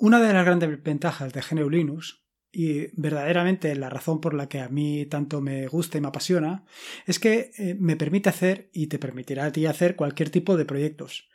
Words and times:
Una 0.00 0.18
de 0.18 0.32
las 0.32 0.46
grandes 0.46 0.82
ventajas 0.82 1.30
de 1.34 1.42
GNU 1.42 1.68
Linux, 1.68 2.24
y 2.50 2.88
verdaderamente 2.98 3.76
la 3.76 3.90
razón 3.90 4.22
por 4.22 4.32
la 4.32 4.48
que 4.48 4.60
a 4.60 4.70
mí 4.70 5.04
tanto 5.04 5.42
me 5.42 5.66
gusta 5.68 5.98
y 5.98 6.00
me 6.00 6.08
apasiona, 6.08 6.64
es 7.06 7.18
que 7.18 7.50
eh, 7.58 7.76
me 7.78 7.96
permite 7.96 8.30
hacer 8.30 8.70
y 8.72 8.86
te 8.86 8.98
permitirá 8.98 9.44
a 9.44 9.52
ti 9.52 9.66
hacer 9.66 9.96
cualquier 9.96 10.30
tipo 10.30 10.56
de 10.56 10.64
proyectos. 10.64 11.28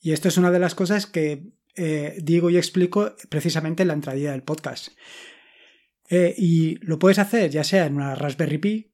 Y 0.00 0.10
esto 0.10 0.26
es 0.26 0.36
una 0.36 0.50
de 0.50 0.58
las 0.58 0.74
cosas 0.74 1.06
que 1.06 1.52
eh, 1.76 2.18
digo 2.20 2.50
y 2.50 2.56
explico 2.56 3.14
precisamente 3.28 3.82
en 3.82 3.88
la 3.88 3.94
entrada 3.94 4.18
del 4.18 4.42
podcast. 4.42 4.88
Eh, 6.08 6.34
y 6.36 6.74
lo 6.84 6.98
puedes 6.98 7.20
hacer 7.20 7.50
ya 7.50 7.62
sea 7.62 7.86
en 7.86 7.94
una 7.94 8.16
Raspberry 8.16 8.58
Pi 8.58 8.89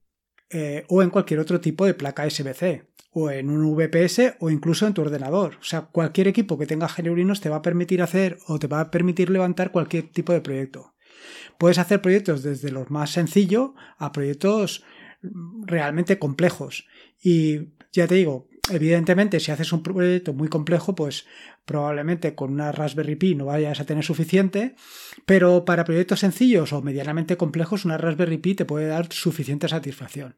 o 0.89 1.03
en 1.03 1.11
cualquier 1.11 1.41
otro 1.41 1.61
tipo 1.61 1.87
de 1.87 1.95
placa 1.95 2.29
SBC 2.29 2.87
o 3.19 3.31
en 3.31 3.49
un 3.49 3.75
VPS 3.75 4.37
o 4.41 4.51
incluso 4.51 4.87
en 4.87 4.93
tu 4.93 5.01
ordenador. 5.01 5.57
O 5.59 5.65
sea, 5.65 5.83
cualquier 5.87 6.29
equipo 6.29 6.59
que 6.59 6.67
tenga 6.67 6.87
GNU 6.87 7.33
te 7.35 7.49
va 7.49 7.57
a 7.57 7.63
permitir 7.63 8.03
hacer 8.03 8.39
o 8.47 8.59
te 8.59 8.67
va 8.67 8.81
a 8.81 8.91
permitir 8.91 9.31
levantar 9.31 9.73
cualquier 9.73 10.09
tipo 10.13 10.35
de 10.35 10.43
proyecto. 10.43 10.95
Puedes 11.59 11.79
hacer 11.79 12.03
proyectos 12.03 12.43
desde 12.43 12.71
los 12.71 12.91
más 12.91 13.11
sencillos 13.11 13.71
a 13.97 14.13
proyectos 14.13 14.85
realmente 15.65 16.19
complejos. 16.19 16.87
Y 17.23 17.73
ya 17.93 18.07
te 18.07 18.17
digo, 18.17 18.49
evidentemente 18.71 19.41
si 19.41 19.51
haces 19.51 19.73
un 19.73 19.83
proyecto 19.83 20.33
muy 20.33 20.49
complejo, 20.49 20.95
pues 20.95 21.27
probablemente 21.65 22.35
con 22.35 22.53
una 22.53 22.73
Raspberry 22.73 23.17
Pi 23.17 23.35
no 23.35 23.47
vayas 23.47 23.81
a 23.81 23.85
tener 23.85 24.05
suficiente, 24.05 24.75
pero 25.25 25.65
para 25.65 25.85
proyectos 25.85 26.21
sencillos 26.21 26.73
o 26.73 26.83
medianamente 26.83 27.37
complejos, 27.37 27.85
una 27.85 27.99
Raspberry 27.99 28.39
Pi 28.39 28.55
te 28.55 28.65
puede 28.65 28.87
dar 28.87 29.13
suficiente 29.13 29.69
satisfacción. 29.69 30.37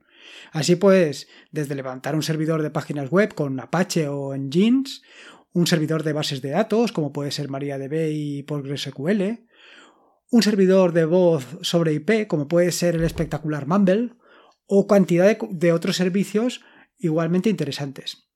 Así 0.52 0.76
pues, 0.76 1.28
desde 1.50 1.74
levantar 1.74 2.14
un 2.14 2.22
servidor 2.22 2.62
de 2.62 2.70
páginas 2.70 3.10
web 3.10 3.34
con 3.34 3.58
Apache 3.60 4.08
o 4.08 4.34
en 4.34 4.50
Jeans, 4.50 5.02
un 5.52 5.66
servidor 5.66 6.02
de 6.02 6.12
bases 6.12 6.42
de 6.42 6.50
datos, 6.50 6.92
como 6.92 7.12
puede 7.12 7.30
ser 7.30 7.48
MariaDB 7.48 8.10
y 8.12 8.42
PostgreSQL, 8.42 9.46
un 10.30 10.42
servidor 10.42 10.92
de 10.92 11.04
voz 11.04 11.46
sobre 11.62 11.94
IP, 11.94 12.26
como 12.26 12.48
puede 12.48 12.72
ser 12.72 12.96
el 12.96 13.04
espectacular 13.04 13.66
Mumble, 13.66 14.12
o 14.66 14.86
cantidad 14.86 15.38
de, 15.38 15.72
otros 15.72 15.96
servicios 15.96 16.60
igualmente 16.98 17.50
interesantes. 17.50 18.28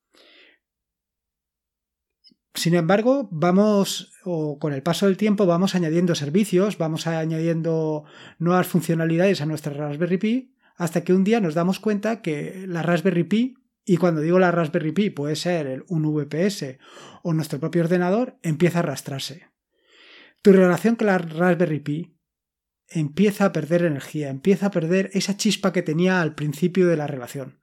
Sin 2.55 2.75
embargo, 2.75 3.27
vamos, 3.31 4.11
o 4.23 4.59
con 4.59 4.73
el 4.73 4.83
paso 4.83 5.07
del 5.07 5.17
tiempo, 5.17 5.45
vamos 5.47 5.73
añadiendo 5.73 6.13
servicios, 6.13 6.77
vamos 6.77 7.07
añadiendo 7.07 8.03
nuevas 8.37 8.67
funcionalidades 8.67 9.41
a 9.41 9.47
nuestra 9.47 9.73
Raspberry 9.73 10.17
Pi 10.17 10.55
hasta 10.75 11.03
que 11.03 11.13
un 11.13 11.23
día 11.23 11.39
nos 11.39 11.55
damos 11.55 11.79
cuenta 11.79 12.21
que 12.21 12.65
la 12.67 12.83
Raspberry 12.83 13.23
Pi, 13.23 13.57
y 13.85 13.97
cuando 13.97 14.21
digo 14.21 14.39
la 14.39 14.51
Raspberry 14.51 14.91
Pi 14.91 15.09
puede 15.09 15.35
ser 15.35 15.83
un 15.87 16.03
VPS 16.03 16.77
o 17.23 17.33
nuestro 17.33 17.59
propio 17.59 17.83
ordenador, 17.83 18.37
empieza 18.43 18.79
a 18.79 18.83
arrastrarse. 18.83 19.47
Tu 20.41 20.51
relación 20.51 20.95
con 20.95 21.07
la 21.07 21.17
Raspberry 21.17 21.79
Pi 21.79 22.17
empieza 22.87 23.45
a 23.45 23.51
perder 23.51 23.83
energía, 23.85 24.29
empieza 24.29 24.67
a 24.67 24.71
perder 24.71 25.09
esa 25.13 25.37
chispa 25.37 25.73
que 25.73 25.81
tenía 25.81 26.21
al 26.21 26.35
principio 26.35 26.87
de 26.87 26.97
la 26.97 27.07
relación. 27.07 27.62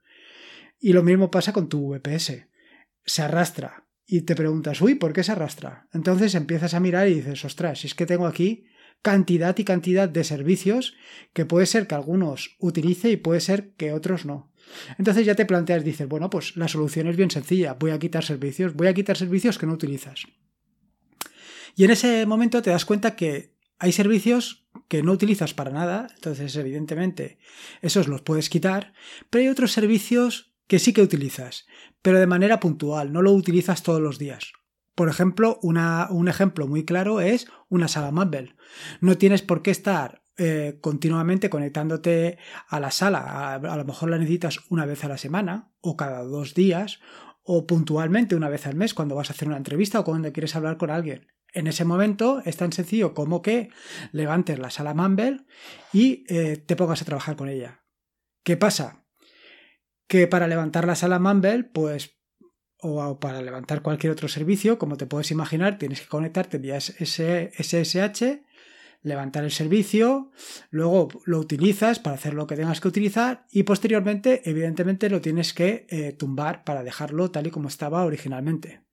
Y 0.81 0.93
lo 0.93 1.03
mismo 1.03 1.29
pasa 1.29 1.53
con 1.53 1.69
tu 1.69 1.93
VPS. 1.93 2.47
Se 3.05 3.21
arrastra 3.21 3.87
y 4.07 4.21
te 4.21 4.35
preguntas, 4.35 4.81
uy, 4.81 4.95
¿por 4.95 5.13
qué 5.13 5.23
se 5.23 5.31
arrastra? 5.31 5.87
Entonces 5.93 6.35
empiezas 6.35 6.73
a 6.73 6.79
mirar 6.79 7.07
y 7.07 7.13
dices, 7.13 7.45
ostras, 7.45 7.79
si 7.79 7.87
es 7.87 7.95
que 7.95 8.07
tengo 8.07 8.25
aquí 8.25 8.65
cantidad 9.01 9.57
y 9.57 9.63
cantidad 9.63 10.09
de 10.09 10.23
servicios 10.23 10.95
que 11.33 11.45
puede 11.45 11.67
ser 11.67 11.87
que 11.87 11.95
algunos 11.95 12.55
utilice 12.59 13.11
y 13.11 13.17
puede 13.17 13.39
ser 13.39 13.73
que 13.75 13.93
otros 13.93 14.25
no. 14.25 14.51
Entonces 14.97 15.25
ya 15.25 15.35
te 15.35 15.45
planteas, 15.45 15.83
dices, 15.83 16.07
bueno, 16.07 16.29
pues 16.29 16.57
la 16.57 16.67
solución 16.67 17.07
es 17.07 17.15
bien 17.15 17.31
sencilla, 17.31 17.73
voy 17.73 17.91
a 17.91 17.99
quitar 17.99 18.23
servicios, 18.23 18.75
voy 18.75 18.87
a 18.87 18.93
quitar 18.93 19.17
servicios 19.17 19.57
que 19.57 19.65
no 19.65 19.73
utilizas. 19.73 20.25
Y 21.75 21.85
en 21.85 21.91
ese 21.91 22.25
momento 22.25 22.61
te 22.61 22.71
das 22.71 22.85
cuenta 22.85 23.15
que 23.15 23.55
hay 23.79 23.91
servicios 23.91 24.67
que 24.87 25.03
no 25.03 25.11
utilizas 25.11 25.53
para 25.53 25.71
nada, 25.71 26.07
entonces 26.15 26.55
evidentemente 26.55 27.39
esos 27.81 28.07
los 28.07 28.21
puedes 28.21 28.49
quitar, 28.49 28.93
pero 29.29 29.43
hay 29.43 29.49
otros 29.49 29.71
servicios 29.71 30.50
que 30.71 30.79
sí 30.79 30.93
que 30.93 31.01
utilizas, 31.01 31.65
pero 32.01 32.17
de 32.17 32.27
manera 32.27 32.61
puntual, 32.61 33.11
no 33.11 33.21
lo 33.21 33.33
utilizas 33.33 33.83
todos 33.83 33.99
los 33.99 34.17
días. 34.17 34.53
Por 34.95 35.09
ejemplo, 35.09 35.59
un 35.61 36.27
ejemplo 36.29 36.65
muy 36.65 36.85
claro 36.85 37.19
es 37.19 37.47
una 37.67 37.89
sala 37.89 38.11
Mumble. 38.11 38.55
No 39.01 39.17
tienes 39.17 39.41
por 39.41 39.63
qué 39.63 39.71
estar 39.71 40.23
eh, 40.37 40.77
continuamente 40.79 41.49
conectándote 41.49 42.37
a 42.69 42.79
la 42.79 42.89
sala. 42.89 43.55
A, 43.55 43.75
lo 43.75 43.83
mejor 43.83 44.11
la 44.11 44.17
necesitas 44.17 44.61
una 44.69 44.85
vez 44.85 45.03
a 45.03 45.09
la 45.09 45.17
semana 45.17 45.73
o 45.81 45.97
cada 45.97 46.23
dos 46.23 46.53
días 46.53 47.01
o 47.43 47.67
puntualmente 47.67 48.37
una 48.37 48.47
vez 48.47 48.65
al 48.65 48.75
mes 48.75 48.93
cuando 48.93 49.15
vas 49.15 49.29
a 49.29 49.33
hacer 49.33 49.49
una 49.49 49.57
entrevista 49.57 49.99
o 49.99 50.05
cuando 50.05 50.31
quieres 50.31 50.55
hablar 50.55 50.77
con 50.77 50.89
alguien. 50.89 51.27
En 51.51 51.67
ese 51.67 51.83
momento 51.83 52.41
es 52.45 52.55
tan 52.55 52.71
sencillo 52.71 53.13
como 53.13 53.41
que 53.41 53.71
levantes 54.13 54.57
la 54.57 54.69
sala 54.69 54.93
Mumble 54.93 55.45
y 55.91 56.23
eh, 56.29 56.55
te 56.55 56.77
pongas 56.77 57.01
a 57.01 57.05
trabajar 57.05 57.35
con 57.35 57.49
ella. 57.49 57.83
¿Qué 58.45 58.55
pasa? 58.55 59.00
Que 60.11 60.27
para 60.27 60.49
levantar 60.49 60.85
la 60.85 60.95
sala 60.95 61.19
Mumble, 61.19 61.63
pues 61.63 62.19
o 62.79 63.17
para 63.21 63.41
levantar 63.41 63.81
cualquier 63.81 64.11
otro 64.11 64.27
servicio, 64.27 64.77
como 64.77 64.97
te 64.97 65.05
puedes 65.05 65.31
imaginar, 65.31 65.77
tienes 65.77 66.01
que 66.01 66.09
conectarte 66.09 66.57
vía 66.57 66.81
SSH, 66.81 68.43
levantar 69.03 69.45
el 69.45 69.51
servicio, 69.51 70.33
luego 70.69 71.07
lo 71.23 71.39
utilizas 71.39 71.99
para 71.99 72.17
hacer 72.17 72.33
lo 72.33 72.45
que 72.45 72.57
tengas 72.57 72.81
que 72.81 72.89
utilizar 72.89 73.45
y 73.51 73.63
posteriormente, 73.63 74.41
evidentemente, 74.49 75.09
lo 75.09 75.21
tienes 75.21 75.53
que 75.53 75.87
eh, 75.87 76.11
tumbar 76.11 76.65
para 76.65 76.83
dejarlo 76.83 77.31
tal 77.31 77.47
y 77.47 77.51
como 77.51 77.69
estaba 77.69 78.03
originalmente. 78.03 78.83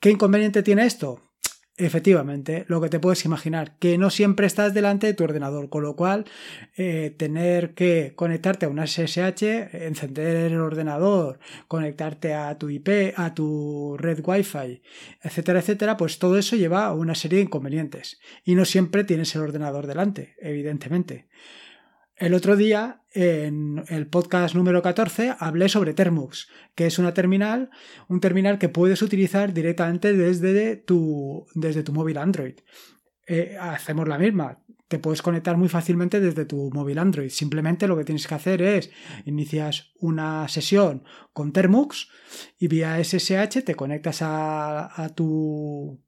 ¿Qué 0.00 0.08
inconveniente 0.08 0.62
tiene 0.62 0.86
esto? 0.86 1.31
Efectivamente, 1.78 2.66
lo 2.68 2.82
que 2.82 2.90
te 2.90 3.00
puedes 3.00 3.24
imaginar, 3.24 3.78
que 3.78 3.96
no 3.96 4.10
siempre 4.10 4.46
estás 4.46 4.74
delante 4.74 5.06
de 5.06 5.14
tu 5.14 5.24
ordenador, 5.24 5.70
con 5.70 5.82
lo 5.82 5.96
cual 5.96 6.26
eh, 6.76 7.14
tener 7.16 7.72
que 7.72 8.12
conectarte 8.14 8.66
a 8.66 8.68
una 8.68 8.86
SSH, 8.86 9.42
encender 9.86 10.52
el 10.52 10.60
ordenador, 10.60 11.38
conectarte 11.68 12.34
a 12.34 12.58
tu 12.58 12.68
IP, 12.68 13.14
a 13.16 13.32
tu 13.32 13.96
red 13.98 14.20
Wi-Fi, 14.22 14.82
etcétera, 15.22 15.60
etcétera, 15.60 15.96
pues 15.96 16.18
todo 16.18 16.36
eso 16.36 16.56
lleva 16.56 16.84
a 16.84 16.92
una 16.92 17.14
serie 17.14 17.38
de 17.38 17.44
inconvenientes. 17.44 18.20
Y 18.44 18.54
no 18.54 18.66
siempre 18.66 19.04
tienes 19.04 19.34
el 19.34 19.40
ordenador 19.40 19.86
delante, 19.86 20.36
evidentemente. 20.40 21.26
El 22.22 22.34
otro 22.34 22.54
día, 22.54 23.02
en 23.14 23.82
el 23.88 24.06
podcast 24.06 24.54
número 24.54 24.80
14, 24.80 25.34
hablé 25.40 25.68
sobre 25.68 25.92
Termux, 25.92 26.46
que 26.76 26.86
es 26.86 27.00
una 27.00 27.12
terminal, 27.14 27.70
un 28.06 28.20
terminal 28.20 28.60
que 28.60 28.68
puedes 28.68 29.02
utilizar 29.02 29.52
directamente 29.52 30.12
desde 30.12 30.76
tu, 30.76 31.48
desde 31.56 31.82
tu 31.82 31.92
móvil 31.92 32.18
Android. 32.18 32.60
Eh, 33.26 33.56
hacemos 33.60 34.06
la 34.06 34.18
misma. 34.18 34.60
Te 34.86 35.00
puedes 35.00 35.20
conectar 35.20 35.56
muy 35.56 35.68
fácilmente 35.68 36.20
desde 36.20 36.44
tu 36.44 36.70
móvil 36.72 37.00
Android. 37.00 37.28
Simplemente 37.28 37.88
lo 37.88 37.96
que 37.96 38.04
tienes 38.04 38.28
que 38.28 38.36
hacer 38.36 38.62
es 38.62 38.92
inicias 39.24 39.90
una 39.98 40.46
sesión 40.46 41.02
con 41.32 41.52
Termux 41.52 42.08
y 42.56 42.68
vía 42.68 43.02
SSH 43.02 43.64
te 43.64 43.74
conectas 43.74 44.22
a, 44.22 45.02
a 45.02 45.08
tu 45.08 46.00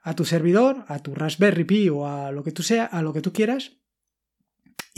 a 0.00 0.14
tu 0.14 0.24
servidor, 0.24 0.84
a 0.86 1.00
tu 1.00 1.12
Raspberry 1.16 1.64
Pi 1.64 1.88
o 1.88 2.06
a 2.06 2.30
lo 2.30 2.44
que 2.44 2.52
tú 2.52 2.62
sea, 2.62 2.84
a 2.84 3.02
lo 3.02 3.12
que 3.12 3.20
tú 3.20 3.32
quieras 3.32 3.80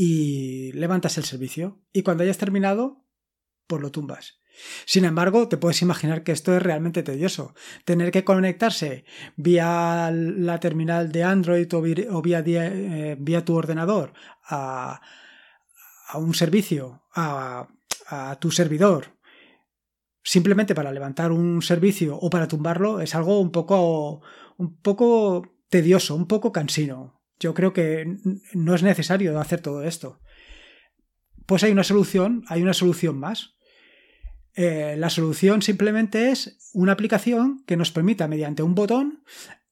y 0.00 0.70
levantas 0.75 1.19
el 1.19 1.25
servicio. 1.25 1.82
Y 1.92 2.04
cuando 2.04 2.22
hayas 2.22 2.38
terminado, 2.38 3.04
pues 3.66 3.82
lo 3.82 3.91
tumbas. 3.91 4.41
Sin 4.86 5.04
embargo, 5.04 5.48
te 5.48 5.56
puedes 5.56 5.82
imaginar 5.82 6.22
que 6.22 6.31
esto 6.31 6.56
es 6.56 6.62
realmente 6.62 7.03
tedioso. 7.03 7.53
Tener 7.84 8.12
que 8.12 8.22
conectarse 8.22 9.04
vía 9.34 10.12
la 10.12 10.60
terminal 10.60 11.10
de 11.10 11.25
Android 11.25 11.69
o 11.75 12.22
vía, 12.22 12.44
eh, 12.47 13.16
vía 13.19 13.44
tu 13.44 13.56
ordenador 13.56 14.12
a, 14.44 15.00
a 16.06 16.19
un 16.19 16.32
servicio, 16.32 17.03
a, 17.12 17.66
a 18.06 18.38
tu 18.38 18.53
servidor, 18.53 19.19
simplemente 20.22 20.76
para 20.76 20.92
levantar 20.92 21.32
un 21.32 21.60
servicio 21.60 22.16
o 22.16 22.31
para 22.31 22.47
tumbarlo, 22.47 23.00
es 23.00 23.16
algo 23.16 23.41
un 23.41 23.50
poco, 23.50 24.22
un 24.58 24.81
poco 24.81 25.42
tedioso, 25.69 26.14
un 26.14 26.28
poco 26.28 26.53
cansino. 26.53 27.18
Yo 27.40 27.55
creo 27.55 27.73
que 27.73 28.17
no 28.52 28.75
es 28.75 28.82
necesario 28.82 29.38
hacer 29.38 29.61
todo 29.61 29.82
esto. 29.82 30.20
Pues 31.46 31.62
hay 31.64 31.73
una 31.73 31.85
solución, 31.85 32.44
hay 32.49 32.62
una 32.62 32.75
solución 32.75 33.19
más. 33.19 33.55
Eh, 34.55 34.96
la 34.99 35.08
solución 35.08 35.62
simplemente 35.62 36.31
es 36.31 36.58
una 36.75 36.93
aplicación 36.93 37.62
que 37.67 37.76
nos 37.76 37.93
permita 37.93 38.26
mediante 38.29 38.62
un 38.62 38.75
botón 38.75 39.23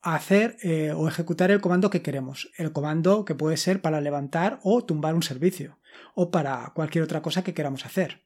hacer 0.01 0.57
eh, 0.63 0.93
o 0.95 1.09
ejecutar 1.09 1.51
el 1.51 1.61
comando 1.61 1.91
que 1.91 2.03
queremos. 2.03 2.51
El 2.57 2.73
comando 2.73 3.25
que 3.25 3.35
puede 3.35 3.57
ser 3.57 3.81
para 3.81 4.01
levantar 4.01 4.61
o 4.63 4.85
tumbar 4.85 5.15
un 5.15 5.23
servicio 5.23 5.79
o 6.15 6.31
para 6.31 6.73
cualquier 6.75 7.03
otra 7.03 7.23
cosa 7.23 7.43
que 7.43 7.55
queramos 7.55 7.85
hacer. 7.85 8.26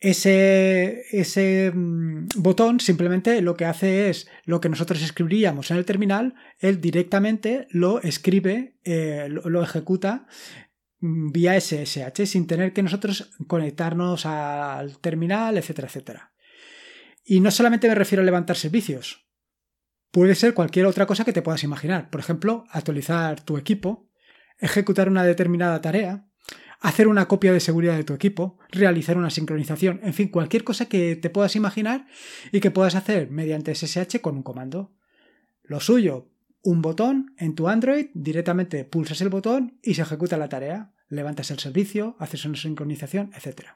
Ese, 0.00 1.02
ese 1.10 1.72
mm, 1.74 2.28
botón 2.36 2.78
simplemente 2.78 3.42
lo 3.42 3.56
que 3.56 3.64
hace 3.64 4.08
es 4.10 4.28
lo 4.44 4.60
que 4.60 4.68
nosotros 4.68 5.02
escribiríamos 5.02 5.70
en 5.70 5.76
el 5.76 5.84
terminal, 5.84 6.34
él 6.60 6.80
directamente 6.80 7.66
lo 7.70 8.00
escribe, 8.00 8.76
eh, 8.84 9.28
lo, 9.28 9.62
ejecuta 9.62 10.28
mm, 11.00 11.32
vía 11.32 11.60
SSH 11.60 12.26
sin 12.26 12.46
tener 12.46 12.72
que 12.72 12.84
nosotros 12.84 13.32
conectarnos 13.48 14.24
al 14.24 14.98
terminal, 14.98 15.58
etcétera, 15.58 15.88
etcétera. 15.88 16.32
Y 17.24 17.40
no 17.40 17.50
solamente 17.50 17.88
me 17.88 17.96
refiero 17.96 18.22
a 18.22 18.24
levantar 18.24 18.56
servicios. 18.56 19.26
Puede 20.12 20.36
ser 20.36 20.54
cualquier 20.54 20.86
otra 20.86 21.06
cosa 21.06 21.24
que 21.24 21.32
te 21.32 21.42
puedas 21.42 21.64
imaginar. 21.64 22.08
Por 22.08 22.20
ejemplo, 22.20 22.64
actualizar 22.70 23.40
tu 23.42 23.58
equipo, 23.58 24.08
ejecutar 24.58 25.08
una 25.08 25.24
determinada 25.24 25.80
tarea, 25.80 26.27
hacer 26.80 27.08
una 27.08 27.26
copia 27.26 27.52
de 27.52 27.60
seguridad 27.60 27.96
de 27.96 28.04
tu 28.04 28.14
equipo, 28.14 28.58
realizar 28.70 29.16
una 29.16 29.30
sincronización, 29.30 30.00
en 30.02 30.14
fin, 30.14 30.28
cualquier 30.28 30.64
cosa 30.64 30.86
que 30.86 31.16
te 31.16 31.30
puedas 31.30 31.56
imaginar 31.56 32.06
y 32.52 32.60
que 32.60 32.70
puedas 32.70 32.94
hacer 32.94 33.30
mediante 33.30 33.74
SSH 33.74 34.20
con 34.20 34.36
un 34.36 34.42
comando. 34.42 34.92
Lo 35.64 35.80
suyo, 35.80 36.30
un 36.62 36.82
botón 36.82 37.34
en 37.38 37.54
tu 37.54 37.68
Android, 37.68 38.06
directamente 38.14 38.84
pulsas 38.84 39.20
el 39.20 39.28
botón 39.28 39.78
y 39.82 39.94
se 39.94 40.02
ejecuta 40.02 40.36
la 40.36 40.48
tarea. 40.48 40.92
Levantas 41.08 41.50
el 41.50 41.58
servicio, 41.58 42.16
haces 42.18 42.44
una 42.44 42.56
sincronización, 42.56 43.30
etc. 43.34 43.66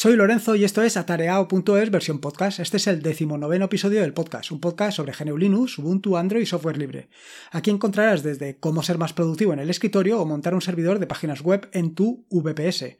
Soy 0.00 0.14
Lorenzo 0.14 0.54
y 0.54 0.62
esto 0.62 0.80
es 0.82 0.96
atareao.es 0.96 1.90
versión 1.90 2.20
podcast. 2.20 2.60
Este 2.60 2.76
es 2.76 2.86
el 2.86 3.02
decimonoveno 3.02 3.64
episodio 3.64 4.00
del 4.00 4.14
podcast, 4.14 4.52
un 4.52 4.60
podcast 4.60 4.96
sobre 4.96 5.12
GNU 5.12 5.36
Linux, 5.36 5.76
Ubuntu, 5.78 6.16
Android 6.16 6.42
y 6.42 6.46
software 6.46 6.78
libre. 6.78 7.08
Aquí 7.50 7.70
encontrarás 7.70 8.22
desde 8.22 8.60
cómo 8.60 8.84
ser 8.84 8.96
más 8.96 9.12
productivo 9.12 9.54
en 9.54 9.58
el 9.58 9.70
escritorio 9.70 10.20
o 10.20 10.24
montar 10.24 10.54
un 10.54 10.62
servidor 10.62 11.00
de 11.00 11.08
páginas 11.08 11.40
web 11.40 11.68
en 11.72 11.96
tu 11.96 12.24
VPS 12.30 12.96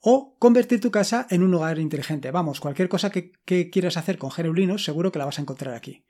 o 0.00 0.34
convertir 0.38 0.80
tu 0.80 0.90
casa 0.90 1.26
en 1.28 1.42
un 1.42 1.52
hogar 1.52 1.78
inteligente. 1.78 2.30
Vamos, 2.30 2.58
cualquier 2.58 2.88
cosa 2.88 3.10
que, 3.10 3.32
quieras 3.44 3.98
hacer 3.98 4.16
con 4.16 4.30
GNU 4.30 4.54
Linux 4.54 4.82
seguro 4.82 5.12
que 5.12 5.18
la 5.18 5.26
vas 5.26 5.38
a 5.38 5.42
encontrar 5.42 5.74
aquí. 5.74 6.06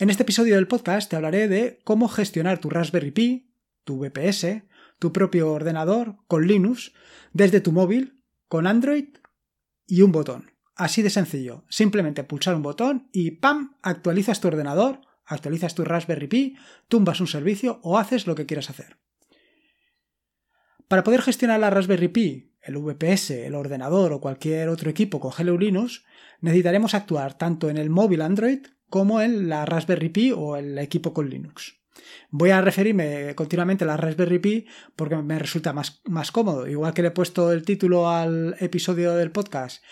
En 0.00 0.10
este 0.10 0.24
episodio 0.24 0.56
del 0.56 0.66
podcast 0.66 1.08
te 1.08 1.14
hablaré 1.14 1.46
de 1.46 1.78
cómo 1.84 2.08
gestionar 2.08 2.58
tu 2.58 2.70
Raspberry 2.70 3.12
Pi, 3.12 3.54
tu 3.84 4.00
VPS, 4.00 4.64
tu 4.98 5.12
propio 5.12 5.52
ordenador 5.52 6.16
con 6.26 6.48
Linux 6.48 6.90
desde 7.32 7.60
tu 7.60 7.70
móvil, 7.70 8.20
con 8.48 8.66
Android 8.66 9.19
y 9.90 10.02
un 10.02 10.12
botón. 10.12 10.52
Así 10.76 11.02
de 11.02 11.10
sencillo. 11.10 11.64
Simplemente 11.68 12.24
pulsar 12.24 12.54
un 12.54 12.62
botón 12.62 13.08
y 13.12 13.32
¡pam! 13.32 13.76
actualizas 13.82 14.40
tu 14.40 14.48
ordenador, 14.48 15.00
actualizas 15.26 15.74
tu 15.74 15.84
Raspberry 15.84 16.28
Pi, 16.28 16.56
tumbas 16.88 17.20
un 17.20 17.26
servicio 17.26 17.80
o 17.82 17.98
haces 17.98 18.26
lo 18.26 18.36
que 18.36 18.46
quieras 18.46 18.70
hacer. 18.70 18.98
Para 20.88 21.04
poder 21.04 21.22
gestionar 21.22 21.60
la 21.60 21.70
Raspberry 21.70 22.08
Pi, 22.08 22.54
el 22.62 22.78
VPS, 22.78 23.30
el 23.30 23.54
ordenador 23.54 24.12
o 24.12 24.20
cualquier 24.20 24.68
otro 24.68 24.90
equipo 24.90 25.18
con 25.18 25.32
GNU 25.32 25.58
Linux, 25.58 26.04
necesitaremos 26.40 26.94
actuar 26.94 27.36
tanto 27.36 27.68
en 27.68 27.76
el 27.76 27.90
móvil 27.90 28.22
Android 28.22 28.60
como 28.88 29.20
en 29.20 29.48
la 29.48 29.66
Raspberry 29.66 30.08
Pi 30.08 30.32
o 30.32 30.56
el 30.56 30.78
equipo 30.78 31.12
con 31.12 31.28
Linux. 31.28 31.79
Voy 32.30 32.50
a 32.50 32.60
referirme 32.60 33.34
continuamente 33.34 33.84
a 33.84 33.86
la 33.86 33.96
Raspberry 33.96 34.38
Pi 34.38 34.66
porque 34.96 35.16
me 35.16 35.38
resulta 35.38 35.72
más, 35.72 36.00
más 36.04 36.30
cómodo. 36.32 36.66
Igual 36.66 36.94
que 36.94 37.02
le 37.02 37.08
he 37.08 37.12
puesto 37.12 37.52
el 37.52 37.62
título 37.62 38.08
al 38.08 38.56
episodio 38.60 39.14
del 39.14 39.30
podcast 39.30 39.82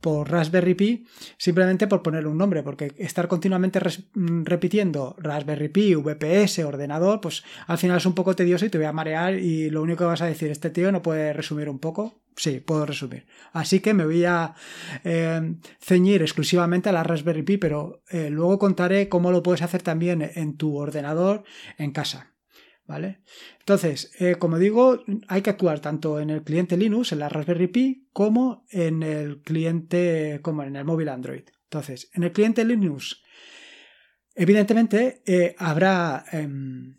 por 0.00 0.30
Raspberry 0.30 0.74
Pi 0.74 1.06
simplemente 1.36 1.86
por 1.86 2.02
ponerle 2.02 2.28
un 2.28 2.38
nombre, 2.38 2.62
porque 2.62 2.92
estar 2.98 3.28
continuamente 3.28 3.80
repitiendo 4.14 5.16
Raspberry 5.18 5.68
Pi, 5.68 5.94
VPS, 5.94 6.60
ordenador, 6.60 7.20
pues 7.20 7.44
al 7.66 7.78
final 7.78 7.96
es 7.96 8.06
un 8.06 8.14
poco 8.14 8.36
tedioso 8.36 8.64
y 8.64 8.70
te 8.70 8.78
voy 8.78 8.86
a 8.86 8.92
marear 8.92 9.34
y 9.34 9.70
lo 9.70 9.82
único 9.82 9.98
que 9.98 10.04
vas 10.04 10.22
a 10.22 10.26
decir, 10.26 10.50
este 10.50 10.70
tío 10.70 10.92
no 10.92 11.02
puede 11.02 11.32
resumir 11.32 11.68
un 11.68 11.78
poco. 11.78 12.20
Sí, 12.38 12.60
puedo 12.60 12.86
resumir. 12.86 13.26
Así 13.52 13.80
que 13.80 13.94
me 13.94 14.04
voy 14.04 14.24
a 14.24 14.54
eh, 15.02 15.56
ceñir 15.80 16.22
exclusivamente 16.22 16.88
a 16.88 16.92
la 16.92 17.02
Raspberry 17.02 17.42
Pi, 17.42 17.56
pero 17.56 18.04
eh, 18.10 18.30
luego 18.30 18.60
contaré 18.60 19.08
cómo 19.08 19.32
lo 19.32 19.42
puedes 19.42 19.62
hacer 19.62 19.82
también 19.82 20.22
en 20.22 20.56
tu 20.56 20.76
ordenador 20.76 21.42
en 21.78 21.90
casa. 21.90 22.34
¿Vale? 22.86 23.22
Entonces, 23.58 24.12
eh, 24.18 24.36
como 24.36 24.56
digo, 24.56 25.02
hay 25.26 25.42
que 25.42 25.50
actuar 25.50 25.80
tanto 25.80 26.20
en 26.20 26.30
el 26.30 26.44
cliente 26.44 26.76
Linux, 26.76 27.12
en 27.12 27.18
la 27.18 27.28
Raspberry 27.28 27.66
Pi, 27.66 28.08
como 28.12 28.64
en 28.70 29.02
el 29.02 29.42
cliente, 29.42 30.38
como 30.40 30.62
en 30.62 30.76
el 30.76 30.84
móvil 30.84 31.08
Android. 31.08 31.42
Entonces, 31.64 32.08
en 32.14 32.22
el 32.22 32.32
cliente 32.32 32.64
Linux, 32.64 33.20
evidentemente, 34.34 35.22
habrá 35.58 36.24
em, 36.32 36.96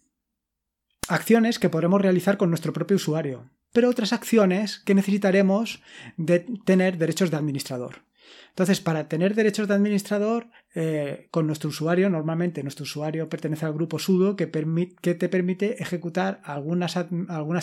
acciones 1.07 1.57
que 1.57 1.69
podremos 1.69 2.01
realizar 2.01 2.37
con 2.37 2.49
nuestro 2.49 2.71
propio 2.71 2.97
usuario, 2.97 3.49
pero 3.71 3.89
otras 3.89 4.13
acciones 4.13 4.79
que 4.79 4.95
necesitaremos 4.95 5.81
de 6.17 6.39
tener 6.65 6.97
derechos 6.97 7.31
de 7.31 7.37
administrador. 7.37 8.03
Entonces, 8.49 8.81
para 8.81 9.07
tener 9.07 9.35
derechos 9.35 9.67
de 9.67 9.73
administrador 9.73 10.49
eh, 10.75 11.27
con 11.31 11.47
nuestro 11.47 11.69
usuario, 11.69 12.09
normalmente 12.09 12.63
nuestro 12.63 12.83
usuario 12.83 13.29
pertenece 13.29 13.65
al 13.65 13.73
grupo 13.73 13.99
sudo 13.99 14.35
que, 14.35 14.47
te 14.47 15.29
permite 15.29 15.81
ejecutar 15.81 16.41
algunas, 16.43 16.97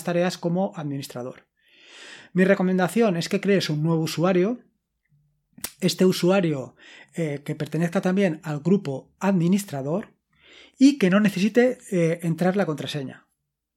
tareas 0.04 0.38
como 0.38 0.72
administrador. 0.76 1.46
Mi 2.32 2.44
recomendación 2.44 3.16
es 3.16 3.28
que 3.28 3.40
crees 3.40 3.70
un 3.70 3.82
nuevo 3.82 4.02
usuario. 4.02 4.60
Este 5.80 6.04
usuario 6.04 6.76
eh, 7.14 7.42
que 7.44 7.54
pertenezca 7.54 8.00
también 8.00 8.40
al 8.42 8.60
grupo 8.60 9.14
administrador 9.20 10.14
y 10.78 10.98
que 10.98 11.10
no 11.10 11.20
necesite 11.20 11.78
eh, 11.90 12.20
entrar 12.22 12.56
la 12.56 12.66
contraseña. 12.66 13.26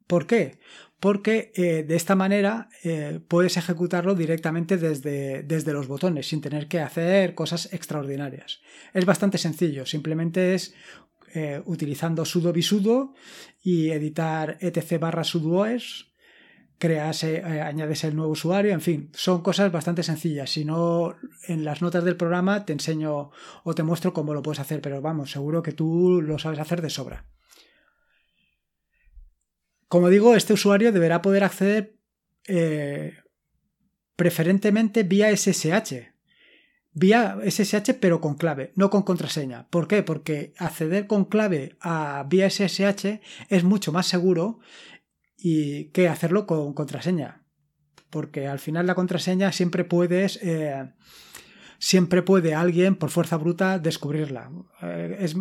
¿Por 0.07 0.25
qué? 0.25 0.59
Porque 0.99 1.51
eh, 1.55 1.83
de 1.83 1.95
esta 1.95 2.15
manera 2.15 2.69
eh, 2.83 3.19
puedes 3.27 3.57
ejecutarlo 3.57 4.15
directamente 4.15 4.77
desde, 4.77 5.43
desde, 5.43 5.73
los 5.73 5.87
botones 5.87 6.27
sin 6.27 6.41
tener 6.41 6.67
que 6.67 6.81
hacer 6.81 7.35
cosas 7.35 7.73
extraordinarias. 7.73 8.59
Es 8.93 9.05
bastante 9.05 9.37
sencillo, 9.37 9.85
simplemente 9.85 10.55
es 10.55 10.73
eh, 11.33 11.61
utilizando 11.65 12.25
sudo 12.25 12.51
bisudo 12.51 13.13
y 13.61 13.91
editar 13.91 14.57
etc 14.59 14.99
barra 14.99 15.23
sudoes, 15.23 16.07
creas, 16.77 17.23
añades 17.23 18.03
el 18.03 18.15
nuevo 18.15 18.31
usuario, 18.31 18.73
en 18.73 18.81
fin, 18.81 19.09
son 19.13 19.41
cosas 19.41 19.71
bastante 19.71 20.03
sencillas. 20.03 20.49
Si 20.49 20.65
no, 20.65 21.15
en 21.47 21.63
las 21.63 21.81
notas 21.81 22.03
del 22.03 22.17
programa 22.17 22.65
te 22.65 22.73
enseño 22.73 23.31
o 23.63 23.75
te 23.75 23.83
muestro 23.83 24.13
cómo 24.13 24.33
lo 24.33 24.41
puedes 24.41 24.59
hacer, 24.59 24.81
pero 24.81 25.01
vamos, 25.01 25.31
seguro 25.31 25.61
que 25.61 25.73
tú 25.73 26.21
lo 26.21 26.39
sabes 26.39 26.59
hacer 26.59 26.81
de 26.81 26.89
sobra. 26.89 27.25
Como 29.89 30.09
digo, 30.09 30.35
este 30.35 30.53
usuario 30.53 30.91
deberá 30.91 31.21
poder 31.23 31.43
acceder 31.43 31.97
eh, 32.47 33.17
preferentemente 34.15 35.01
vía 35.01 35.35
SSH. 35.35 36.13
Vía 36.91 37.37
SSH 37.43 37.95
pero 37.99 38.21
con 38.21 38.35
clave, 38.35 38.71
no 38.75 38.91
con 38.91 39.01
contraseña. 39.01 39.67
¿Por 39.69 39.87
qué? 39.87 40.03
Porque 40.03 40.53
acceder 40.57 41.07
con 41.07 41.25
clave 41.25 41.75
a 41.81 42.23
vía 42.29 42.49
SSH 42.49 43.19
es 43.49 43.63
mucho 43.63 43.91
más 43.91 44.05
seguro 44.05 44.59
y 45.35 45.85
que 45.85 46.07
hacerlo 46.07 46.45
con 46.45 46.73
contraseña. 46.73 47.43
Porque 48.11 48.47
al 48.47 48.59
final 48.59 48.85
la 48.85 48.95
contraseña 48.95 49.51
siempre 49.51 49.85
puedes... 49.85 50.37
Eh, 50.43 50.93
siempre 51.79 52.21
puede 52.21 52.53
alguien 52.53 52.95
por 52.95 53.09
fuerza 53.09 53.37
bruta 53.37 53.79
descubrirla. 53.79 54.51
Eh, 54.81 55.17
es, 55.19 55.35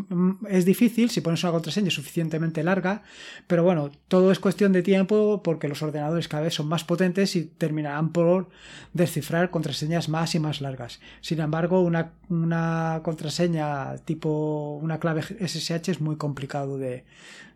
es, 0.48 0.64
difícil 0.64 1.10
si 1.10 1.20
pones 1.20 1.42
una 1.42 1.52
contraseña 1.52 1.90
suficientemente 1.90 2.62
larga, 2.62 3.02
pero 3.46 3.64
bueno, 3.64 3.90
todo 4.06 4.30
es 4.30 4.38
cuestión 4.38 4.72
de 4.72 4.82
tiempo 4.82 5.42
porque 5.42 5.68
los 5.68 5.82
ordenadores 5.82 6.28
cada 6.28 6.44
vez 6.44 6.54
son 6.54 6.68
más 6.68 6.84
potentes 6.84 7.34
y 7.36 7.44
terminarán 7.44 8.12
por 8.12 8.48
descifrar 8.92 9.50
contraseñas 9.50 10.08
más 10.08 10.34
y 10.34 10.40
más 10.40 10.60
largas. 10.60 11.00
Sin 11.20 11.40
embargo, 11.40 11.82
una, 11.82 12.12
una 12.28 13.00
contraseña 13.02 13.96
tipo 13.98 14.78
una 14.80 14.98
clave 15.00 15.22
SSH 15.22 15.90
es 15.90 16.00
muy 16.00 16.16
complicado 16.16 16.78
de, 16.78 17.04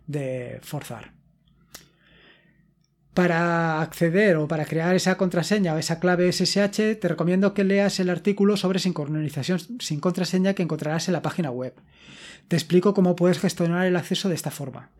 de 0.07 0.59
forzar 0.63 1.22
para 3.15 3.83
acceder 3.83 4.37
o 4.37 4.49
para 4.49 4.65
crear 4.65 4.95
esa 4.95 5.17
contraseña 5.17 5.75
o 5.75 5.79
esa 5.79 6.01
clave 6.01 6.33
SSH, 6.33 6.97
te 6.99 7.09
recomiendo 7.09 7.53
que 7.53 7.65
leas 7.65 8.01
el 8.01 8.11
artículo 8.11 8.57
sobre 8.57 8.79
sincronización 8.79 9.59
sin 9.81 10.01
contraseña 10.01 10.55
que 10.55 10.63
encontrarás 10.63 11.09
en 11.09 11.13
la 11.13 11.23
página 11.23 11.51
web. 11.51 11.75
Te 12.49 12.57
explico 12.57 12.95
cómo 12.95 13.15
puedes 13.15 13.39
gestionar 13.39 13.87
el 13.87 13.97
acceso 13.97 14.29
de 14.29 14.35
esta 14.35 14.51
forma. 14.51 14.91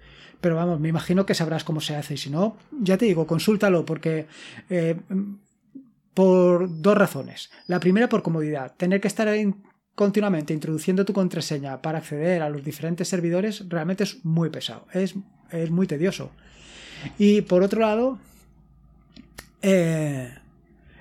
Pero 0.41 0.57
vamos, 0.57 0.81
me 0.81 0.89
imagino 0.89 1.25
que 1.25 1.35
sabrás 1.35 1.65
cómo 1.65 1.81
se 1.81 1.97
hace 1.97 2.15
y 2.15 2.17
si 2.19 2.29
no, 2.29 2.57
ya 2.81 2.99
te 2.99 3.07
digo, 3.07 3.27
consúltalo 3.27 3.85
porque... 3.85 4.27
Eh, 4.69 4.97
por 6.15 6.69
dos 6.83 6.97
razones. 6.97 7.51
La 7.67 7.81
primera 7.81 8.09
por 8.09 8.23
comodidad. 8.23 8.75
Tener 8.77 9.01
que 9.01 9.09
estar 9.09 9.29
continuamente 9.95 10.55
introduciendo 10.55 11.05
tu 11.05 11.13
contraseña 11.13 11.81
para 11.83 11.99
acceder 11.99 12.43
a 12.43 12.51
los 12.51 12.65
diferentes 12.65 13.09
servidores 13.09 13.69
realmente 13.69 14.05
es 14.05 14.25
muy 14.25 14.51
pesado, 14.51 14.87
es, 14.93 15.15
es 15.51 15.71
muy 15.71 15.87
tedioso. 15.87 16.31
Y 17.19 17.43
por 17.43 17.63
otro 17.63 17.81
lado, 17.81 18.19
eh, 19.63 20.35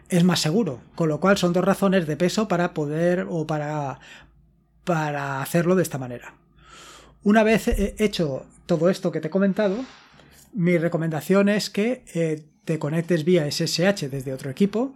es 0.09 0.23
más 0.23 0.39
seguro, 0.39 0.81
con 0.95 1.09
lo 1.09 1.19
cual 1.19 1.37
son 1.37 1.53
dos 1.53 1.63
razones 1.63 2.07
de 2.07 2.17
peso 2.17 2.47
para 2.47 2.73
poder 2.73 3.25
o 3.29 3.47
para, 3.47 3.99
para 4.83 5.41
hacerlo 5.41 5.75
de 5.75 5.83
esta 5.83 5.97
manera. 5.97 6.35
Una 7.23 7.43
vez 7.43 7.67
hecho 7.99 8.45
todo 8.65 8.89
esto 8.89 9.11
que 9.11 9.21
te 9.21 9.27
he 9.27 9.31
comentado, 9.31 9.77
mi 10.53 10.77
recomendación 10.77 11.49
es 11.49 11.69
que 11.69 12.03
eh, 12.13 12.43
te 12.65 12.79
conectes 12.79 13.23
vía 13.23 13.49
SSH 13.49 14.09
desde 14.09 14.33
otro 14.33 14.49
equipo 14.49 14.93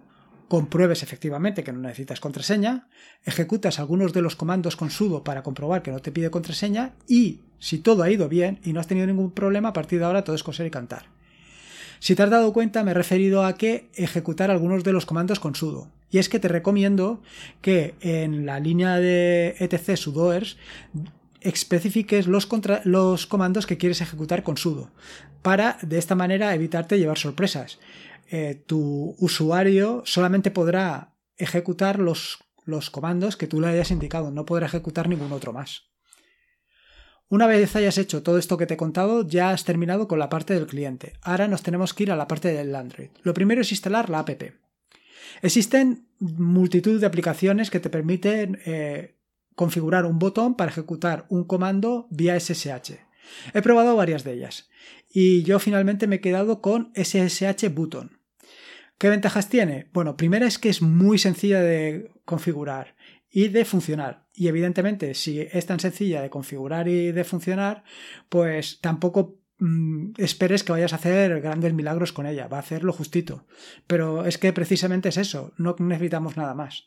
compruebes 0.47 1.03
efectivamente 1.03 1.63
que 1.63 1.73
no 1.73 1.79
necesitas 1.79 2.19
contraseña, 2.19 2.87
ejecutas 3.23 3.79
algunos 3.79 4.13
de 4.13 4.21
los 4.21 4.35
comandos 4.35 4.75
con 4.75 4.89
sudo 4.89 5.23
para 5.23 5.43
comprobar 5.43 5.81
que 5.81 5.91
no 5.91 5.99
te 5.99 6.11
pide 6.11 6.29
contraseña 6.29 6.93
y 7.07 7.41
si 7.59 7.79
todo 7.79 8.03
ha 8.03 8.09
ido 8.09 8.29
bien 8.29 8.59
y 8.63 8.73
no 8.73 8.79
has 8.79 8.87
tenido 8.87 9.07
ningún 9.07 9.31
problema, 9.31 9.69
a 9.69 9.73
partir 9.73 9.99
de 9.99 10.05
ahora 10.05 10.23
todo 10.23 10.35
es 10.35 10.43
coser 10.43 10.67
y 10.67 10.71
cantar. 10.71 11.07
Si 11.99 12.15
te 12.15 12.23
has 12.23 12.29
dado 12.29 12.53
cuenta, 12.53 12.83
me 12.83 12.91
he 12.91 12.93
referido 12.93 13.45
a 13.45 13.55
que 13.55 13.89
ejecutar 13.95 14.51
algunos 14.51 14.83
de 14.83 14.93
los 14.93 15.05
comandos 15.05 15.39
con 15.39 15.55
sudo. 15.55 15.89
Y 16.11 16.19
es 16.19 16.29
que 16.29 16.39
te 16.39 16.47
recomiendo 16.47 17.21
que 17.61 17.95
en 18.01 18.45
la 18.45 18.59
línea 18.59 18.97
de 18.97 19.55
etc 19.59 19.97
sudoers 19.97 20.57
especifiques 21.41 22.27
los, 22.27 22.47
los 22.83 23.27
comandos 23.27 23.65
que 23.65 23.77
quieres 23.77 24.01
ejecutar 24.01 24.43
con 24.43 24.57
sudo, 24.57 24.91
para 25.41 25.77
de 25.81 25.97
esta 25.97 26.15
manera 26.15 26.53
evitarte 26.53 26.97
llevar 26.97 27.17
sorpresas. 27.17 27.79
Eh, 28.31 28.63
tu 28.65 29.15
usuario 29.19 30.01
solamente 30.05 30.51
podrá 30.51 31.13
ejecutar 31.37 31.99
los, 31.99 32.39
los 32.65 32.89
comandos 32.89 33.37
que 33.37 33.47
tú 33.47 33.61
le 33.61 33.67
hayas 33.67 33.91
indicado, 33.91 34.31
no 34.31 34.45
podrá 34.45 34.65
ejecutar 34.65 35.07
ningún 35.07 35.31
otro 35.31 35.53
más. 35.53 35.83
Una 37.27 37.47
vez 37.47 37.75
hayas 37.75 37.97
hecho 37.97 38.21
todo 38.21 38.37
esto 38.37 38.57
que 38.57 38.67
te 38.67 38.75
he 38.75 38.77
contado, 38.77 39.27
ya 39.27 39.49
has 39.49 39.63
terminado 39.63 40.07
con 40.07 40.19
la 40.19 40.29
parte 40.29 40.53
del 40.53 40.67
cliente. 40.67 41.13
Ahora 41.23 41.47
nos 41.47 41.63
tenemos 41.63 41.93
que 41.93 42.03
ir 42.03 42.11
a 42.11 42.15
la 42.15 42.27
parte 42.27 42.53
del 42.53 42.75
Android. 42.75 43.09
Lo 43.23 43.33
primero 43.33 43.61
es 43.61 43.71
instalar 43.71 44.09
la 44.09 44.19
app. 44.19 44.29
Existen 45.41 46.07
multitud 46.19 46.99
de 46.99 47.07
aplicaciones 47.07 47.71
que 47.71 47.79
te 47.79 47.89
permiten 47.89 48.59
eh, 48.65 49.15
configurar 49.55 50.05
un 50.05 50.19
botón 50.19 50.55
para 50.55 50.71
ejecutar 50.71 51.25
un 51.29 51.45
comando 51.45 52.07
vía 52.11 52.39
SSH. 52.39 52.93
He 53.53 53.61
probado 53.63 53.95
varias 53.95 54.23
de 54.23 54.33
ellas 54.33 54.69
y 55.09 55.43
yo 55.43 55.59
finalmente 55.59 56.05
me 56.05 56.17
he 56.17 56.21
quedado 56.21 56.61
con 56.61 56.91
SSH 56.95 57.69
Button. 57.73 58.14
¿Qué 58.97 59.09
ventajas 59.09 59.49
tiene? 59.49 59.89
Bueno, 59.91 60.15
primera 60.15 60.47
es 60.47 60.57
que 60.57 60.69
es 60.69 60.81
muy 60.81 61.17
sencilla 61.17 61.61
de 61.61 62.11
configurar 62.23 62.95
y 63.29 63.49
de 63.49 63.65
funcionar. 63.65 64.27
Y 64.33 64.47
evidentemente, 64.47 65.13
si 65.13 65.41
es 65.41 65.65
tan 65.65 65.79
sencilla 65.79 66.21
de 66.21 66.29
configurar 66.29 66.87
y 66.87 67.11
de 67.11 67.23
funcionar, 67.25 67.83
pues 68.29 68.79
tampoco 68.79 69.41
mm, 69.59 70.13
esperes 70.17 70.63
que 70.63 70.71
vayas 70.71 70.93
a 70.93 70.97
hacer 70.97 71.41
grandes 71.41 71.73
milagros 71.73 72.13
con 72.13 72.25
ella, 72.25 72.47
va 72.47 72.57
a 72.57 72.61
hacer 72.61 72.85
lo 72.85 72.93
justito. 72.93 73.45
Pero 73.87 74.25
es 74.25 74.37
que 74.37 74.53
precisamente 74.53 75.09
es 75.09 75.17
eso, 75.17 75.53
no 75.57 75.75
necesitamos 75.77 76.37
nada 76.37 76.53
más. 76.53 76.85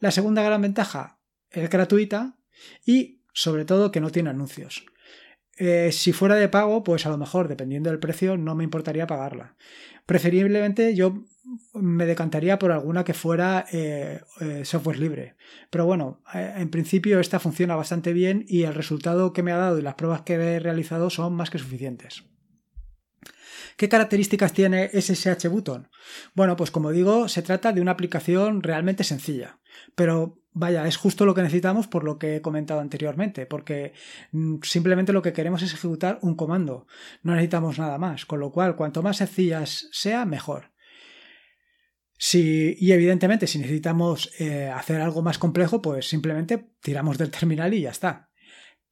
La 0.00 0.10
segunda 0.10 0.42
gran 0.42 0.62
ventaja 0.62 1.18
es 1.50 1.68
gratuita 1.68 2.38
y 2.86 3.20
sobre 3.34 3.66
todo 3.66 3.92
que 3.92 4.00
no 4.00 4.10
tiene 4.10 4.30
anuncios. 4.30 4.86
Eh, 5.56 5.90
si 5.92 6.12
fuera 6.12 6.34
de 6.34 6.48
pago, 6.48 6.82
pues 6.82 7.06
a 7.06 7.10
lo 7.10 7.18
mejor, 7.18 7.48
dependiendo 7.48 7.90
del 7.90 7.98
precio, 7.98 8.36
no 8.36 8.54
me 8.54 8.64
importaría 8.64 9.06
pagarla. 9.06 9.54
Preferiblemente 10.06 10.94
yo 10.94 11.24
me 11.72 12.06
decantaría 12.06 12.58
por 12.58 12.72
alguna 12.72 13.04
que 13.04 13.14
fuera 13.14 13.64
eh, 13.72 14.20
eh, 14.40 14.64
software 14.64 14.98
libre. 14.98 15.34
Pero 15.70 15.86
bueno, 15.86 16.20
en 16.34 16.68
principio 16.70 17.20
esta 17.20 17.40
funciona 17.40 17.76
bastante 17.76 18.12
bien 18.12 18.44
y 18.48 18.64
el 18.64 18.74
resultado 18.74 19.32
que 19.32 19.42
me 19.42 19.52
ha 19.52 19.56
dado 19.56 19.78
y 19.78 19.82
las 19.82 19.94
pruebas 19.94 20.22
que 20.22 20.34
he 20.34 20.58
realizado 20.58 21.10
son 21.10 21.34
más 21.34 21.50
que 21.50 21.58
suficientes. 21.58 22.24
¿Qué 23.76 23.88
características 23.88 24.52
tiene 24.52 24.90
SSH 24.92 25.48
Button? 25.48 25.88
Bueno, 26.34 26.56
pues 26.56 26.70
como 26.70 26.92
digo, 26.92 27.28
se 27.28 27.42
trata 27.42 27.72
de 27.72 27.80
una 27.80 27.92
aplicación 27.92 28.62
realmente 28.62 29.04
sencilla, 29.04 29.58
pero 29.94 30.40
vaya, 30.52 30.86
es 30.86 30.96
justo 30.96 31.26
lo 31.26 31.34
que 31.34 31.42
necesitamos 31.42 31.88
por 31.88 32.04
lo 32.04 32.18
que 32.18 32.36
he 32.36 32.40
comentado 32.40 32.80
anteriormente, 32.80 33.46
porque 33.46 33.92
mm, 34.32 34.56
simplemente 34.62 35.12
lo 35.12 35.22
que 35.22 35.32
queremos 35.32 35.62
es 35.62 35.74
ejecutar 35.74 36.18
un 36.22 36.36
comando, 36.36 36.86
no 37.22 37.32
necesitamos 37.32 37.78
nada 37.78 37.98
más, 37.98 38.24
con 38.26 38.40
lo 38.40 38.52
cual 38.52 38.76
cuanto 38.76 39.02
más 39.02 39.16
sencillas 39.18 39.88
sea, 39.92 40.24
mejor. 40.24 40.72
y 42.32 42.92
evidentemente, 42.92 43.46
si 43.46 43.58
necesitamos 43.58 44.30
eh, 44.38 44.70
hacer 44.72 45.00
algo 45.00 45.20
más 45.22 45.38
complejo, 45.38 45.82
pues 45.82 46.08
simplemente 46.08 46.70
tiramos 46.80 47.18
del 47.18 47.30
terminal 47.30 47.74
y 47.74 47.82
ya 47.82 47.90
está. 47.90 48.30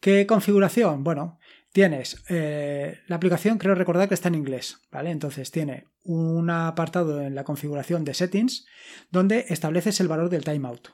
¿Qué 0.00 0.26
configuración? 0.26 1.04
Bueno, 1.04 1.38
tienes 1.72 2.22
eh, 2.28 3.00
la 3.08 3.16
aplicación, 3.16 3.58
creo 3.58 3.74
recordar 3.74 4.08
que 4.08 4.14
está 4.14 4.28
en 4.28 4.36
inglés, 4.36 4.78
¿vale? 4.90 5.10
Entonces 5.10 5.50
tiene 5.50 5.86
un 6.04 6.50
apartado 6.50 7.20
en 7.22 7.34
la 7.34 7.44
configuración 7.44 8.04
de 8.04 8.14
settings 8.14 8.66
donde 9.10 9.46
estableces 9.48 9.98
el 10.00 10.08
valor 10.08 10.28
del 10.28 10.44
timeout. 10.44 10.88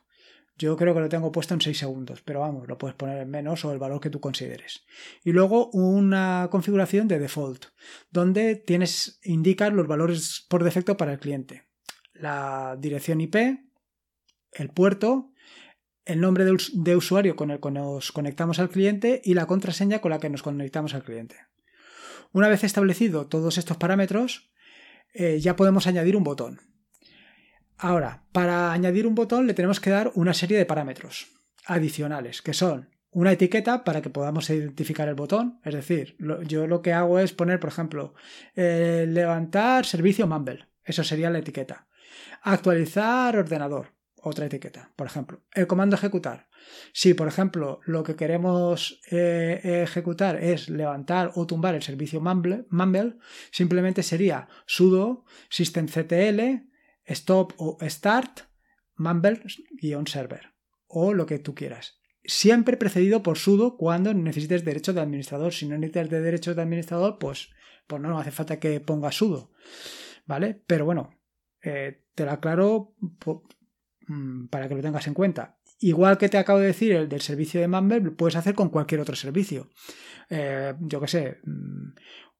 Yo 0.56 0.76
creo 0.76 0.92
que 0.92 1.00
lo 1.00 1.08
tengo 1.08 1.30
puesto 1.30 1.54
en 1.54 1.60
6 1.60 1.78
segundos, 1.78 2.20
pero 2.22 2.40
vamos, 2.40 2.66
lo 2.66 2.78
puedes 2.78 2.96
poner 2.96 3.18
en 3.18 3.30
menos 3.30 3.64
o 3.64 3.72
el 3.72 3.78
valor 3.78 4.00
que 4.00 4.10
tú 4.10 4.18
consideres. 4.18 4.84
Y 5.22 5.30
luego 5.30 5.70
una 5.70 6.48
configuración 6.50 7.06
de 7.06 7.20
default, 7.20 7.66
donde 8.10 8.56
tienes, 8.56 9.20
indicas 9.22 9.72
los 9.72 9.86
valores 9.86 10.46
por 10.48 10.64
defecto 10.64 10.96
para 10.96 11.12
el 11.12 11.20
cliente. 11.20 11.68
La 12.12 12.76
dirección 12.76 13.20
IP, 13.20 13.36
el 14.52 14.70
puerto, 14.70 15.30
el 16.08 16.20
nombre 16.20 16.46
de, 16.46 16.96
usuario 16.96 17.36
con 17.36 17.50
el 17.50 17.60
que 17.60 17.70
nos 17.70 18.12
conectamos 18.12 18.58
al 18.58 18.70
cliente 18.70 19.20
y 19.22 19.34
la 19.34 19.46
contraseña 19.46 20.00
con 20.00 20.10
la 20.10 20.18
que 20.18 20.30
nos 20.30 20.42
conectamos 20.42 20.94
al 20.94 21.04
cliente. 21.04 21.36
Una 22.32 22.48
vez 22.48 22.64
establecido 22.64 23.26
todos 23.26 23.58
estos 23.58 23.76
parámetros, 23.76 24.50
eh, 25.12 25.38
ya 25.38 25.54
podemos 25.54 25.86
añadir 25.86 26.16
un 26.16 26.24
botón. 26.24 26.60
Ahora, 27.76 28.24
para 28.32 28.72
añadir 28.72 29.06
un 29.06 29.14
botón 29.14 29.46
le 29.46 29.52
tenemos 29.52 29.80
que 29.80 29.90
dar 29.90 30.10
una 30.14 30.32
serie 30.32 30.56
de 30.56 30.64
parámetros 30.64 31.28
adicionales, 31.66 32.40
que 32.40 32.54
son 32.54 32.88
una 33.10 33.32
etiqueta 33.32 33.84
para 33.84 34.00
que 34.00 34.10
podamos 34.10 34.48
identificar 34.48 35.08
el 35.08 35.14
botón. 35.14 35.60
Es 35.62 35.74
decir, 35.74 36.16
yo 36.46 36.66
lo 36.66 36.80
que 36.80 36.94
hago 36.94 37.18
es 37.18 37.34
poner, 37.34 37.60
por 37.60 37.68
ejemplo, 37.68 38.14
eh, 38.56 39.04
levantar 39.06 39.84
servicio 39.84 40.26
Mumble. 40.26 40.68
Eso 40.84 41.04
sería 41.04 41.28
la 41.28 41.40
etiqueta. 41.40 41.86
Actualizar 42.42 43.36
ordenador. 43.36 43.97
Otra 44.22 44.46
etiqueta, 44.46 44.92
por 44.96 45.06
ejemplo. 45.06 45.42
El 45.52 45.66
comando 45.66 45.96
ejecutar. 45.96 46.48
Si, 46.92 47.14
por 47.14 47.28
ejemplo, 47.28 47.80
lo 47.84 48.02
que 48.02 48.16
queremos 48.16 49.00
eh, 49.10 49.82
ejecutar 49.82 50.42
es 50.42 50.68
levantar 50.68 51.32
o 51.34 51.46
tumbar 51.46 51.74
el 51.74 51.82
servicio 51.82 52.20
Mumble, 52.20 52.66
Mumble 52.70 53.16
simplemente 53.50 54.02
sería 54.02 54.48
sudo 54.66 55.24
systemctl 55.48 56.68
stop 57.08 57.54
o 57.56 57.78
start, 57.88 58.40
mumble-server 58.96 60.54
o 60.86 61.14
lo 61.14 61.26
que 61.26 61.38
tú 61.38 61.54
quieras. 61.54 62.00
Siempre 62.24 62.76
precedido 62.76 63.22
por 63.22 63.38
sudo 63.38 63.76
cuando 63.76 64.12
necesites 64.12 64.64
derechos 64.64 64.94
de 64.94 65.00
administrador. 65.00 65.52
Si 65.52 65.66
no 65.66 65.78
necesitas 65.78 66.10
de 66.10 66.20
derechos 66.20 66.56
de 66.56 66.62
administrador, 66.62 67.18
pues, 67.18 67.50
pues 67.86 68.02
no, 68.02 68.18
hace 68.18 68.30
falta 68.30 68.60
que 68.60 68.80
ponga 68.80 69.12
sudo. 69.12 69.52
¿Vale? 70.26 70.62
Pero 70.66 70.84
bueno, 70.84 71.18
eh, 71.62 72.04
te 72.14 72.24
lo 72.24 72.32
aclaro 72.32 72.94
para 74.50 74.68
que 74.68 74.74
lo 74.74 74.82
tengas 74.82 75.06
en 75.06 75.14
cuenta. 75.14 75.56
Igual 75.80 76.18
que 76.18 76.28
te 76.28 76.38
acabo 76.38 76.58
de 76.58 76.66
decir 76.66 76.92
el 76.92 77.08
del 77.08 77.20
servicio 77.20 77.60
de 77.60 77.68
Mumble, 77.68 78.00
lo 78.00 78.16
puedes 78.16 78.36
hacer 78.36 78.54
con 78.54 78.68
cualquier 78.68 79.00
otro 79.00 79.14
servicio. 79.14 79.68
Eh, 80.28 80.74
yo 80.80 81.00
qué 81.00 81.08
sé, 81.08 81.38
mm, 81.44 81.90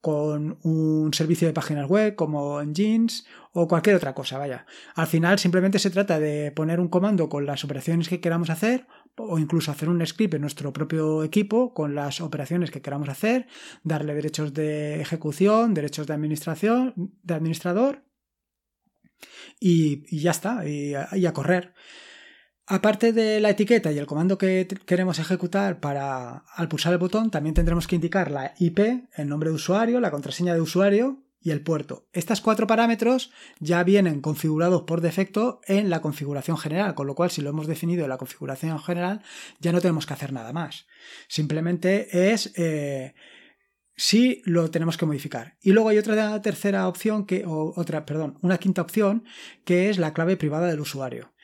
con 0.01 0.59
un 0.63 1.13
servicio 1.13 1.49
de 1.49 1.55
páginas 1.55 1.89
web 1.89 2.15
como 2.15 2.61
Engines 2.61 3.27
o 3.53 3.67
cualquier 3.67 3.97
otra 3.97 4.15
cosa, 4.15 4.39
vaya. 4.39 4.67
Al 4.95 5.07
final 5.07 5.39
simplemente 5.39 5.79
se 5.79 5.91
trata 5.91 6.21
de 6.21 6.53
poner 6.53 6.81
un 6.81 6.89
comando 6.89 7.29
con 7.29 7.47
las 7.47 7.65
operaciones 7.65 8.09
que 8.09 8.21
queramos 8.21 8.51
hacer 8.51 8.87
o 9.17 9.39
incluso 9.39 9.73
hacer 9.73 9.89
un 9.89 10.05
script 10.07 10.35
en 10.35 10.43
nuestro 10.43 10.73
propio 10.73 11.25
equipo 11.25 11.75
con 11.75 11.95
las 11.95 12.21
operaciones 12.21 12.71
que 12.71 12.83
queramos 12.83 13.09
hacer, 13.09 13.49
darle 13.83 14.15
derechos 14.15 14.55
de 14.55 15.01
ejecución, 15.01 15.75
derechos 15.75 16.07
de 16.07 16.15
administración, 16.15 16.95
de 17.23 17.35
administrador 17.35 18.08
y, 19.61 20.21
ya 20.21 20.31
está, 20.31 20.67
y 20.67 20.95
a 20.95 21.33
correr. 21.33 21.75
Aparte 22.71 23.15
de 23.15 23.41
la 23.41 23.49
etiqueta 23.49 23.93
y 23.93 23.99
el 23.99 24.05
comando 24.05 24.37
que 24.37 24.69
queremos 24.85 25.19
ejecutar 25.19 25.81
para 25.81 26.45
al 26.55 26.69
pulsar 26.69 26.93
el 26.93 26.99
botón, 26.99 27.31
también 27.31 27.55
tendremos 27.55 27.87
que 27.87 27.95
indicar 27.95 28.31
la 28.31 28.53
IP, 28.59 29.09
el 29.17 29.27
nombre 29.27 29.49
de 29.49 29.55
usuario, 29.55 30.01
la 30.01 30.11
contraseña 30.11 30.53
de 30.53 30.61
usuario 30.61 31.25
y 31.41 31.51
el 31.51 31.63
puerto. 31.63 32.09
Estos 32.13 32.43
cuatro 32.43 32.67
parámetros 32.67 33.33
ya 33.59 33.83
vienen 33.85 34.21
configurados 34.21 34.83
por 34.83 35.01
defecto 35.01 35.63
en 35.67 35.89
la 35.89 36.03
configuración 36.03 36.59
general, 36.59 36.95
con 36.95 37.07
lo 37.07 37.15
cual 37.15 37.31
si 37.31 37.41
lo 37.41 37.49
hemos 37.49 37.69
definido 37.69 38.03
en 38.03 38.11
la 38.11 38.19
configuración 38.19 38.79
general 38.81 39.23
ya 39.61 39.73
no 39.73 39.81
tenemos 39.81 40.05
que 40.05 40.13
hacer 40.13 40.35
nada 40.35 40.53
más. 40.53 40.87
Simplemente 41.27 42.33
es 42.33 42.53
eh, 42.57 43.15
si 43.99 44.43
lo 44.45 44.71
tenemos 44.71 44.97
que 44.97 45.07
modificar. 45.07 45.57
Y 45.61 45.73
luego 45.73 45.89
hay 45.89 45.99
otra 45.99 46.41
tercera 46.41 46.87
opción 46.87 47.27
que, 47.27 47.45
o 47.45 47.75
otra, 47.77 48.07
perdón, 48.07 48.39
una 48.43 48.59
quinta 48.59 48.81
opción 48.81 49.25
que 49.65 49.91
es 49.91 49.99
la 49.99 50.15
clave 50.15 50.37
privada 50.37 50.69
del 50.69 50.81
usuario. 50.81 51.35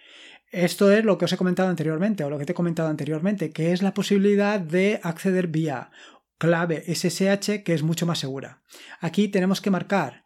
Esto 0.53 0.93
es 0.93 1.05
lo 1.05 1.19
que 1.19 1.25
os 1.25 1.33
he 1.33 1.37
comentado 1.37 1.69
anteriormente 1.69 2.23
o 2.23 2.31
lo 2.31 2.39
que 2.39 2.47
te 2.47 2.53
he 2.53 2.55
comentado 2.55 2.89
anteriormente, 2.89 3.51
que 3.51 3.73
es 3.73 3.83
la 3.83 3.93
posibilidad 3.93 4.61
de 4.61 5.01
acceder 5.03 5.49
vía 5.49 5.91
clave 6.39 6.85
SSH 6.87 7.65
que 7.65 7.75
es 7.75 7.83
mucho 7.83 8.07
más 8.07 8.21
segura. 8.21 8.63
Aquí 9.01 9.27
tenemos 9.27 9.61
que 9.61 9.71
marcar 9.71 10.25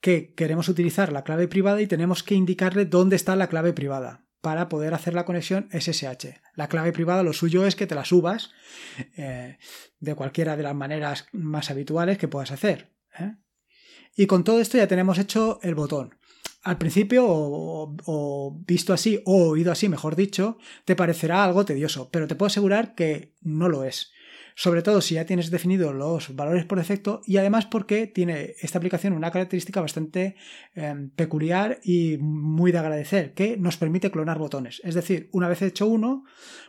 que 0.00 0.32
queremos 0.32 0.70
utilizar 0.70 1.12
la 1.12 1.22
clave 1.22 1.48
privada 1.48 1.82
y 1.82 1.86
tenemos 1.86 2.22
que 2.22 2.34
indicarle 2.34 2.86
dónde 2.86 3.16
está 3.16 3.36
la 3.36 3.48
clave 3.48 3.74
privada 3.74 4.27
para 4.40 4.68
poder 4.68 4.94
hacer 4.94 5.14
la 5.14 5.24
conexión 5.24 5.68
SSH. 5.72 6.40
La 6.54 6.68
clave 6.68 6.92
privada 6.92 7.22
lo 7.22 7.32
suyo 7.32 7.66
es 7.66 7.76
que 7.76 7.86
te 7.86 7.94
la 7.94 8.04
subas 8.04 8.50
eh, 9.16 9.58
de 9.98 10.14
cualquiera 10.14 10.56
de 10.56 10.62
las 10.62 10.74
maneras 10.74 11.26
más 11.32 11.70
habituales 11.70 12.18
que 12.18 12.28
puedas 12.28 12.52
hacer. 12.52 12.92
¿eh? 13.18 13.34
Y 14.16 14.26
con 14.26 14.44
todo 14.44 14.60
esto 14.60 14.78
ya 14.78 14.88
tenemos 14.88 15.18
hecho 15.18 15.58
el 15.62 15.74
botón. 15.74 16.14
al 16.62 16.76
principio, 16.76 17.24
o, 17.26 18.58
visto 18.66 18.92
así, 18.92 19.22
o 19.24 19.50
oído 19.50 19.72
así, 19.72 19.88
mejor 19.88 20.16
dicho, 20.16 20.58
te 20.84 20.96
parecerá 20.96 21.44
algo 21.44 21.64
tedioso, 21.64 22.10
pero 22.10 22.26
te 22.26 22.34
puedo 22.34 22.48
asegurar 22.48 22.94
que 22.94 23.34
no 23.40 23.68
lo 23.68 23.84
es. 23.84 24.12
Sobre 24.60 24.82
todo 24.82 25.00
si 25.00 25.14
ya 25.14 25.24
tienes 25.24 25.52
definidos 25.52 25.94
los 25.94 26.34
valores 26.34 26.64
por 26.64 26.78
defecto 26.78 27.20
y 27.24 27.36
además 27.36 27.66
porque 27.66 28.08
tiene 28.08 28.56
esta 28.60 28.78
aplicación 28.78 29.12
una 29.12 29.30
característica 29.30 29.80
bastante 29.80 30.34
em, 30.74 31.10
peculiar 31.10 31.78
y 31.84 32.18
muy 32.18 32.72
de 32.72 32.78
agradecer, 32.78 33.34
que 33.34 33.56
nos 33.56 33.76
permite 33.76 34.10
clonar 34.10 34.40
botones. 34.40 34.82
Es 34.82 34.96
decir, 34.96 35.28
una 35.30 35.46
vez 35.46 35.62
hecho 35.62 35.86
uno, 35.86 36.24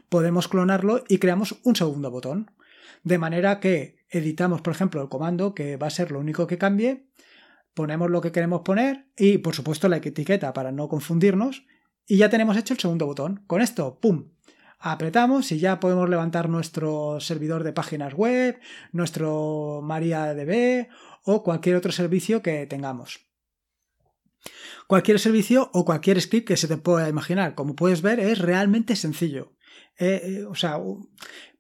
podemos 0.08 0.48
clonarlo 0.48 1.03
y 1.10 1.17
creamos 1.17 1.62
un 1.63 1.75
segundo 1.75 2.12
botón. 2.12 2.51
De 3.03 3.17
manera 3.17 3.60
que 3.60 4.05
editamos, 4.12 4.62
por 4.62 4.74
ejemplo, 4.74 5.01
el 5.01 5.10
comando, 5.10 5.55
que 5.55 5.75
va 5.75 5.88
a 5.88 5.89
ser 5.89 6.12
lo 6.12 6.19
único 6.19 6.46
que 6.46 6.60
cambie, 6.60 7.08
ponemos 7.74 8.12
lo 8.12 8.22
que 8.22 8.31
queremos 8.31 8.62
poner 8.62 9.08
y 9.17 9.39
por 9.39 9.55
supuesto 9.55 9.89
la 9.89 9.98
etiqueta 9.98 10.53
para 10.53 10.72
no 10.72 10.89
confundirnos 10.89 11.65
y 12.05 12.17
ya 12.17 12.29
tenemos 12.29 12.55
hecho 12.55 12.75
el 12.75 12.79
segundo 12.79 13.08
botón. 13.08 13.43
Con 13.48 13.62
esto, 13.62 14.00
¡pum! 14.00 14.25
Apretamos 14.79 15.51
y 15.51 15.59
ya 15.59 15.79
podemos 15.79 16.09
levantar 16.09 16.48
nuestro 16.50 17.19
servidor 17.19 17.63
de 17.63 17.74
páginas 17.74 18.13
web, 18.13 18.59
nuestro 18.91 19.81
MariaDB 19.83 20.88
o 21.24 21.43
cualquier 21.43 21.75
otro 21.75 21.91
servicio 21.91 22.41
que 22.41 22.65
tengamos. 22.65 23.19
Cualquier 24.88 25.19
servicio 25.19 25.69
o 25.74 25.86
cualquier 25.86 26.19
script 26.21 26.48
que 26.48 26.57
se 26.57 26.67
te 26.67 26.77
pueda 26.77 27.09
imaginar. 27.09 27.55
Como 27.55 27.75
puedes 27.75 28.01
ver, 28.01 28.19
es 28.19 28.39
realmente 28.39 28.95
sencillo. 28.95 29.53
Eh, 29.98 30.21
eh, 30.24 30.45
o 30.45 30.55
sea, 30.55 30.79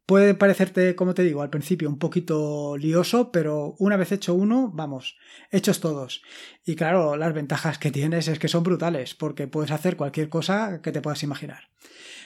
Puede 0.09 0.33
parecerte, 0.33 0.95
como 0.95 1.13
te 1.13 1.21
digo, 1.21 1.43
al 1.43 1.51
principio 1.51 1.87
un 1.87 1.99
poquito 1.99 2.75
lioso, 2.77 3.31
pero 3.31 3.75
una 3.77 3.95
vez 3.95 4.11
hecho 4.11 4.33
uno, 4.33 4.71
vamos, 4.73 5.19
hechos 5.51 5.81
todos. 5.81 6.23
Y 6.65 6.75
claro, 6.75 7.15
las 7.15 7.31
ventajas 7.31 7.77
que 7.77 7.91
tienes 7.99 8.27
es 8.27 8.39
que 8.39 8.47
son 8.47 8.63
brutales, 8.63 9.13
porque 9.13 9.45
puedes 9.45 9.69
hacer 9.69 9.97
cualquier 9.97 10.27
cosa 10.27 10.81
que 10.81 10.91
te 10.91 11.01
puedas 11.03 11.21
imaginar. 11.21 11.65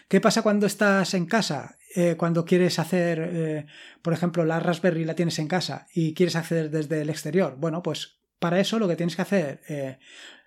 ¿Qué 0.07 0.21
pasa 0.21 0.41
cuando 0.41 0.65
estás 0.65 1.13
en 1.13 1.25
casa? 1.25 1.77
Eh, 1.95 2.15
cuando 2.17 2.43
quieres 2.43 2.79
hacer, 2.79 3.29
eh, 3.33 3.65
por 4.01 4.13
ejemplo, 4.13 4.43
la 4.45 4.59
Raspberry 4.59 5.05
la 5.05 5.15
tienes 5.15 5.37
en 5.39 5.47
casa 5.47 5.87
y 5.93 6.13
quieres 6.13 6.35
acceder 6.35 6.71
desde 6.71 7.01
el 7.01 7.09
exterior. 7.09 7.55
Bueno, 7.57 7.83
pues 7.83 8.17
para 8.39 8.59
eso 8.59 8.79
lo 8.79 8.87
que 8.87 8.95
tienes 8.95 9.15
que 9.15 9.21
hacer, 9.21 9.61
eh, 9.69 9.99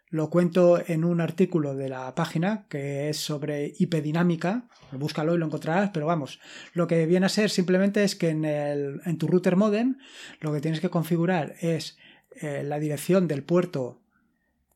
lo 0.08 0.28
cuento 0.28 0.82
en 0.84 1.04
un 1.04 1.20
artículo 1.20 1.74
de 1.74 1.88
la 1.88 2.14
página 2.14 2.66
que 2.68 3.08
es 3.08 3.18
sobre 3.18 3.72
dinámica. 3.78 4.68
Búscalo 4.92 5.34
y 5.34 5.38
lo 5.38 5.46
encontrarás, 5.46 5.90
pero 5.92 6.06
vamos, 6.06 6.40
lo 6.72 6.86
que 6.86 7.06
viene 7.06 7.26
a 7.26 7.30
ser 7.30 7.50
simplemente 7.50 8.02
es 8.02 8.16
que 8.16 8.30
en, 8.30 8.44
el, 8.44 9.00
en 9.04 9.18
tu 9.18 9.26
router 9.26 9.56
modem 9.56 9.98
lo 10.40 10.52
que 10.52 10.60
tienes 10.60 10.80
que 10.80 10.90
configurar 10.90 11.54
es 11.60 11.96
la 12.42 12.78
dirección 12.78 13.28
del 13.28 13.42
puerto 13.42 14.02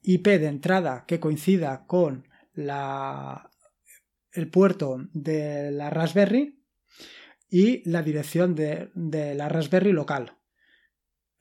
IP 0.03 0.27
de 0.27 0.47
entrada 0.47 1.05
que 1.07 1.21
coincida 1.21 1.85
con 1.87 2.27
la, 2.55 3.50
el 4.33 4.49
puerto 4.49 5.09
de 5.13 5.71
la 5.71 5.91
Raspberry 5.91 6.61
y 7.49 7.89
la 7.89 8.03
dirección 8.03 8.55
de, 8.55 8.91
de 8.95 9.35
la 9.35 9.49
Raspberry 9.49 9.93
local. 9.93 10.37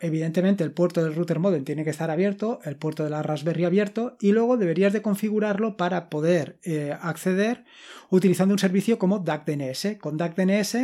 Evidentemente 0.01 0.63
el 0.63 0.71
puerto 0.71 1.03
del 1.03 1.13
router 1.13 1.39
modem 1.39 1.65
tiene 1.65 1.83
que 1.83 1.89
estar 1.89 2.09
abierto, 2.09 2.59
el 2.63 2.77
puerto 2.77 3.03
de 3.03 3.09
la 3.09 3.21
Raspberry 3.21 3.65
abierto 3.65 4.15
y 4.21 4.31
luego 4.31 4.55
deberías 4.55 4.93
de 4.93 5.01
configurarlo 5.01 5.75
para 5.75 6.09
poder 6.09 6.57
eh, 6.63 6.95
acceder 7.01 7.65
utilizando 8.09 8.53
un 8.53 8.59
servicio 8.59 8.97
como 8.97 9.19
DuckDNS. 9.19 9.97
Con 9.99 10.15
DuckDNS 10.15 10.75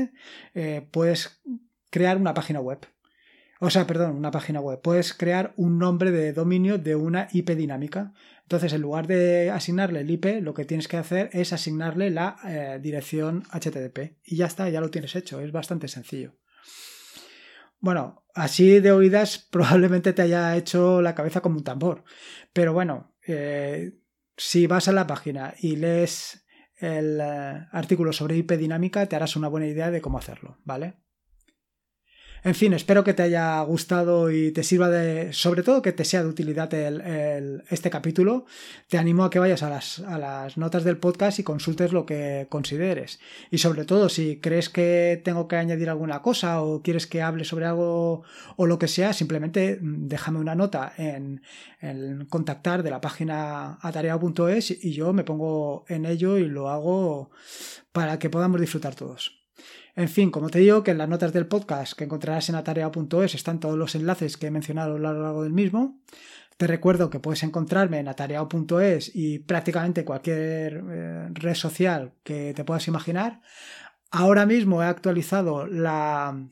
eh, 0.53 0.85
puedes 0.91 1.41
crear 1.89 2.17
una 2.17 2.33
página 2.33 2.59
web. 2.59 2.79
O 3.59 3.69
sea, 3.69 3.87
perdón, 3.87 4.15
una 4.15 4.31
página 4.31 4.59
web. 4.59 4.81
Puedes 4.81 5.13
crear 5.13 5.53
un 5.55 5.79
nombre 5.79 6.11
de 6.11 6.33
dominio 6.33 6.77
de 6.77 6.95
una 6.95 7.29
IP 7.31 7.51
dinámica. 7.51 8.13
Entonces, 8.43 8.73
en 8.73 8.81
lugar 8.81 9.07
de 9.07 9.49
asignarle 9.49 10.01
el 10.01 10.11
IP, 10.11 10.41
lo 10.41 10.53
que 10.53 10.65
tienes 10.65 10.87
que 10.87 10.97
hacer 10.97 11.29
es 11.31 11.53
asignarle 11.53 12.09
la 12.09 12.35
eh, 12.45 12.79
dirección 12.81 13.43
HTTP. 13.51 14.17
Y 14.23 14.35
ya 14.35 14.45
está, 14.45 14.69
ya 14.69 14.81
lo 14.81 14.91
tienes 14.91 15.15
hecho. 15.15 15.39
Es 15.39 15.51
bastante 15.51 15.87
sencillo. 15.87 16.35
Bueno, 17.79 18.25
así 18.33 18.79
de 18.79 18.91
oídas 18.91 19.37
probablemente 19.51 20.11
te 20.11 20.23
haya 20.23 20.55
hecho 20.57 21.01
la 21.01 21.15
cabeza 21.15 21.41
como 21.41 21.57
un 21.57 21.63
tambor. 21.63 22.03
Pero 22.51 22.73
bueno, 22.73 23.15
eh, 23.25 23.93
si 24.35 24.67
vas 24.67 24.89
a 24.89 24.91
la 24.91 25.07
página 25.07 25.53
y 25.59 25.77
lees 25.77 26.45
el 26.77 27.19
eh, 27.21 27.67
artículo 27.71 28.11
sobre 28.11 28.35
IP 28.35 28.51
dinámica, 28.53 29.05
te 29.05 29.15
harás 29.15 29.37
una 29.37 29.47
buena 29.47 29.67
idea 29.67 29.91
de 29.91 30.01
cómo 30.01 30.17
hacerlo, 30.17 30.57
¿vale? 30.65 31.04
En 32.45 32.53
fin, 32.53 32.73
espero 32.73 33.03
que 33.03 33.15
te 33.15 33.23
haya 33.23 33.59
gustado 33.61 34.29
y 34.29 34.51
te 34.51 34.61
sirva 34.61 34.87
de, 34.87 35.33
sobre 35.33 35.63
todo 35.63 35.81
que 35.81 35.93
te 35.93 36.05
sea 36.05 36.21
de 36.21 36.29
utilidad 36.29 36.71
este 37.71 37.89
capítulo. 37.89 38.45
Te 38.87 38.99
animo 38.99 39.23
a 39.23 39.31
que 39.31 39.39
vayas 39.39 39.63
a 39.63 39.69
las, 39.71 39.97
a 40.01 40.19
las 40.19 40.55
notas 40.55 40.83
del 40.83 40.99
podcast 40.99 41.39
y 41.39 41.43
consultes 41.43 41.91
lo 41.91 42.05
que 42.05 42.45
consideres. 42.47 43.19
Y 43.49 43.57
sobre 43.57 43.83
todo, 43.83 44.09
si 44.09 44.39
crees 44.41 44.69
que 44.69 45.19
tengo 45.25 45.47
que 45.47 45.55
añadir 45.55 45.89
alguna 45.89 46.21
cosa 46.21 46.61
o 46.61 46.83
quieres 46.83 47.07
que 47.07 47.23
hable 47.23 47.45
sobre 47.45 47.65
algo 47.65 48.21
o 48.57 48.67
lo 48.67 48.77
que 48.77 48.89
sea, 48.89 49.13
simplemente 49.13 49.79
déjame 49.81 50.37
una 50.37 50.53
nota 50.53 50.93
en, 50.97 51.41
en 51.81 52.27
contactar 52.27 52.83
de 52.83 52.91
la 52.91 53.01
página 53.01 53.79
atareado.es 53.81 54.69
y 54.85 54.91
yo 54.91 55.13
me 55.13 55.23
pongo 55.23 55.83
en 55.87 56.05
ello 56.05 56.37
y 56.37 56.45
lo 56.45 56.69
hago 56.69 57.31
para 57.91 58.19
que 58.19 58.29
podamos 58.29 58.61
disfrutar 58.61 58.93
todos. 58.93 59.44
En 59.95 60.09
fin, 60.09 60.31
como 60.31 60.49
te 60.49 60.59
digo, 60.59 60.83
que 60.83 60.91
en 60.91 60.97
las 60.97 61.09
notas 61.09 61.31
del 61.31 61.47
podcast 61.47 61.93
que 61.93 62.03
encontrarás 62.03 62.49
en 62.49 62.55
atarea.es 62.55 63.35
están 63.35 63.59
todos 63.59 63.77
los 63.77 63.95
enlaces 63.95 64.37
que 64.37 64.47
he 64.47 64.51
mencionado 64.51 64.95
a 64.95 64.99
lo 64.99 65.13
largo 65.13 65.43
del 65.43 65.53
mismo. 65.53 65.99
Te 66.57 66.67
recuerdo 66.67 67.09
que 67.09 67.19
puedes 67.19 67.43
encontrarme 67.43 67.99
en 67.99 68.07
atareado.es 68.07 69.11
y 69.13 69.39
prácticamente 69.39 70.05
cualquier 70.05 70.83
eh, 70.89 71.27
red 71.33 71.55
social 71.55 72.13
que 72.23 72.53
te 72.53 72.63
puedas 72.63 72.87
imaginar. 72.87 73.41
Ahora 74.09 74.45
mismo 74.45 74.81
he 74.81 74.85
actualizado 74.85 75.67
la 75.67 76.47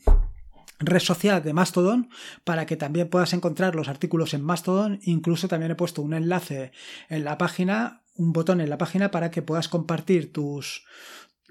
red 0.79 0.99
social 0.99 1.41
de 1.41 1.53
Mastodon 1.53 2.09
para 2.43 2.65
que 2.65 2.75
también 2.75 3.09
puedas 3.09 3.33
encontrar 3.33 3.75
los 3.75 3.87
artículos 3.87 4.33
en 4.33 4.43
Mastodon. 4.43 4.99
Incluso 5.03 5.47
también 5.47 5.71
he 5.71 5.75
puesto 5.75 6.01
un 6.01 6.13
enlace 6.13 6.73
en 7.07 7.23
la 7.23 7.37
página, 7.37 8.01
un 8.15 8.33
botón 8.33 8.59
en 8.59 8.69
la 8.69 8.77
página 8.77 9.11
para 9.11 9.31
que 9.31 9.41
puedas 9.41 9.69
compartir 9.69 10.33
tus, 10.33 10.85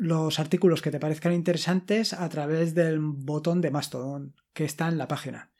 los 0.03 0.41
artículos 0.41 0.83
que 0.83 0.91
te 0.91 0.99
parezcan 0.99 1.33
interesantes 1.33 2.13
a 2.13 2.29
través 2.29 2.75
del 2.75 2.99
botón 2.99 3.61
de 3.61 3.71
Mastodon 3.71 4.35
que 4.53 4.65
está 4.65 4.89
en 4.89 4.99
la 4.99 5.07
página. 5.07 5.53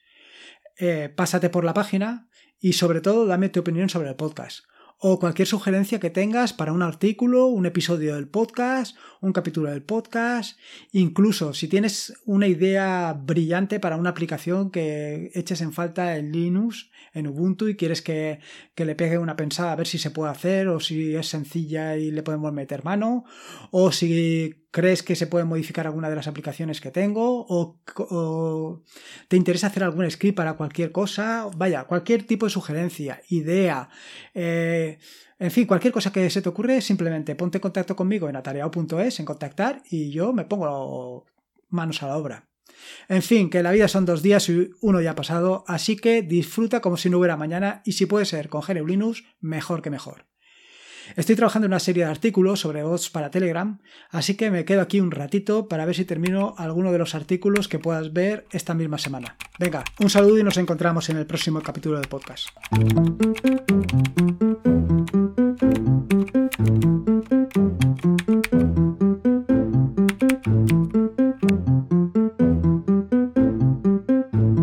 Eh, 0.77 1.13
pásate 1.15 1.49
por 1.49 1.65
la 1.65 1.75
página 1.75 2.29
y 2.59 2.73
sobre 2.73 3.01
todo 3.01 3.25
dame 3.25 3.51
tu 3.51 3.61
opinión 3.61 3.89
sobre 3.89 4.09
el 4.09 4.17
podcast 4.17 4.65
o 5.05 5.19
cualquier 5.19 5.49
sugerencia 5.49 5.99
que 5.99 6.11
tengas 6.11 6.53
para 6.53 6.73
un 6.73 6.81
artículo, 6.81 7.47
un 7.47 7.67
episodio 7.67 8.15
del 8.15 8.29
podcast, 8.29 8.97
un 9.21 9.33
capítulo 9.33 9.69
del 9.69 9.83
podcast, 9.83 10.57
incluso 10.93 11.55
si 11.55 11.67
tienes 11.67 12.15
una 12.25 12.47
idea 12.47 13.13
brillante 13.13 13.81
para 13.81 13.97
una 13.97 14.11
aplicación 14.11 14.71
que 14.71 15.33
eches 15.35 15.61
en 15.61 15.73
falta 15.73 16.17
en 16.17 16.31
Linux, 16.31 16.93
en 17.15 17.27
Ubuntu 17.27 17.67
y 17.67 17.75
quieres 17.75 18.01
que, 18.01 18.39
que 18.77 18.85
le 18.85 18.95
pegue 18.95 19.19
una 19.19 19.35
pensada 19.35 19.73
a 19.73 19.77
ver 19.77 19.89
si 19.89 19.99
se 19.99 20.13
puede 20.13 20.31
hacer 20.31 20.69
o 20.69 20.79
si 20.79 21.17
es 21.17 21.27
sencilla 21.27 21.97
y 21.97 22.13
le 22.13 22.23
podemos 22.23 22.53
meter 22.53 22.85
mano, 22.85 23.25
o 23.73 23.91
si 23.91 24.62
crees 24.73 25.03
que 25.03 25.15
se 25.15 25.29
puede 25.29 25.45
modificar 25.45 25.87
alguna 25.87 26.11
de 26.11 26.17
las 26.17 26.27
aplicaciones 26.27 26.81
que 26.81 26.91
tengo 26.91 27.47
o, 27.49 28.83
te 29.29 29.37
interesa 29.37 29.69
hacer 29.69 29.85
algún 29.85 30.11
script 30.11 30.37
para 30.37 30.55
cualquier 30.55 30.91
cosa, 30.91 31.49
vaya, 31.57 31.85
cualquier 31.85 32.27
tipo 32.27 32.47
de 32.47 32.51
sugerencia, 32.51 33.23
idea, 33.29 33.91
eh, 34.35 34.99
en 35.39 35.51
fin, 35.51 35.67
cualquier 35.67 35.93
cosa 35.93 36.11
que 36.11 36.29
se 36.31 36.41
te 36.41 36.49
ocurre, 36.49 36.81
simplemente 36.81 37.35
ponte 37.35 37.59
en 37.59 37.63
contacto 37.63 37.95
conmigo 37.95 38.29
en 38.29 38.37
atareado.es, 38.37 39.21
en 39.21 39.27
contactar 39.27 39.83
y 39.91 40.11
yo 40.11 40.33
me 40.33 40.47
pongo 40.47 41.27
manos 41.69 42.03
a 42.03 42.09
la 42.09 42.17
obra. 42.17 42.49
En 43.09 43.23
fin, 43.23 43.51
que 43.51 43.63
la 43.63 43.73
vida 43.73 43.89
son 43.89 44.07
dos 44.07 44.23
días 44.23 44.49
y 44.49 44.71
uno 44.81 45.01
ya 45.01 45.13
ha 45.13 45.15
pasado, 45.15 45.65
así 45.69 45.97
que 45.97 46.23
disfruta 46.23 46.81
como 46.81 46.97
si 46.97 47.11
no 47.11 47.19
hubiera 47.19 47.37
mañana 47.37 47.83
y 47.85 47.93
si 47.93 48.07
puede 48.07 48.25
ser 48.25 48.49
con 48.49 48.63
GNU 48.63 48.87
Linux, 48.87 49.25
mejor 49.41 49.83
que 49.83 49.91
mejor. 49.91 50.32
Estoy 51.17 51.37
trabajando 51.37 51.67
en 51.67 51.73
una 51.73 51.81
serie 51.81 52.05
de 52.05 52.11
artículos 52.11 52.61
sobre 52.61 52.83
bots 52.83 53.11
para 53.11 53.31
Telegram, 53.31 53.79
así 54.11 54.37
que 54.37 54.51
me 54.51 54.65
quedo 54.65 54.81
aquí 54.81 55.01
un 55.01 55.11
ratito 55.11 55.69
para 55.69 55.85
ver 55.85 55.95
si 55.95 56.05
termino 56.05 56.55
alguno 56.59 56.93
de 56.93 56.99
los 56.99 57.15
artículos 57.15 57.69
que 57.69 57.79
puedas 57.79 58.13
ver 58.13 58.47
esta 58.53 58.75
misma 58.75 58.99
semana. 58.99 59.37
Venga, 59.59 59.85
un 60.01 60.11
saludo 60.11 60.39
y 60.39 60.43
nos 60.43 60.57
encontramos 60.57 61.09
en 61.11 61.19
el 61.19 61.27
próximo 61.27 61.61
capítulo 61.61 61.99
del 61.99 62.09
podcast. 62.09 62.49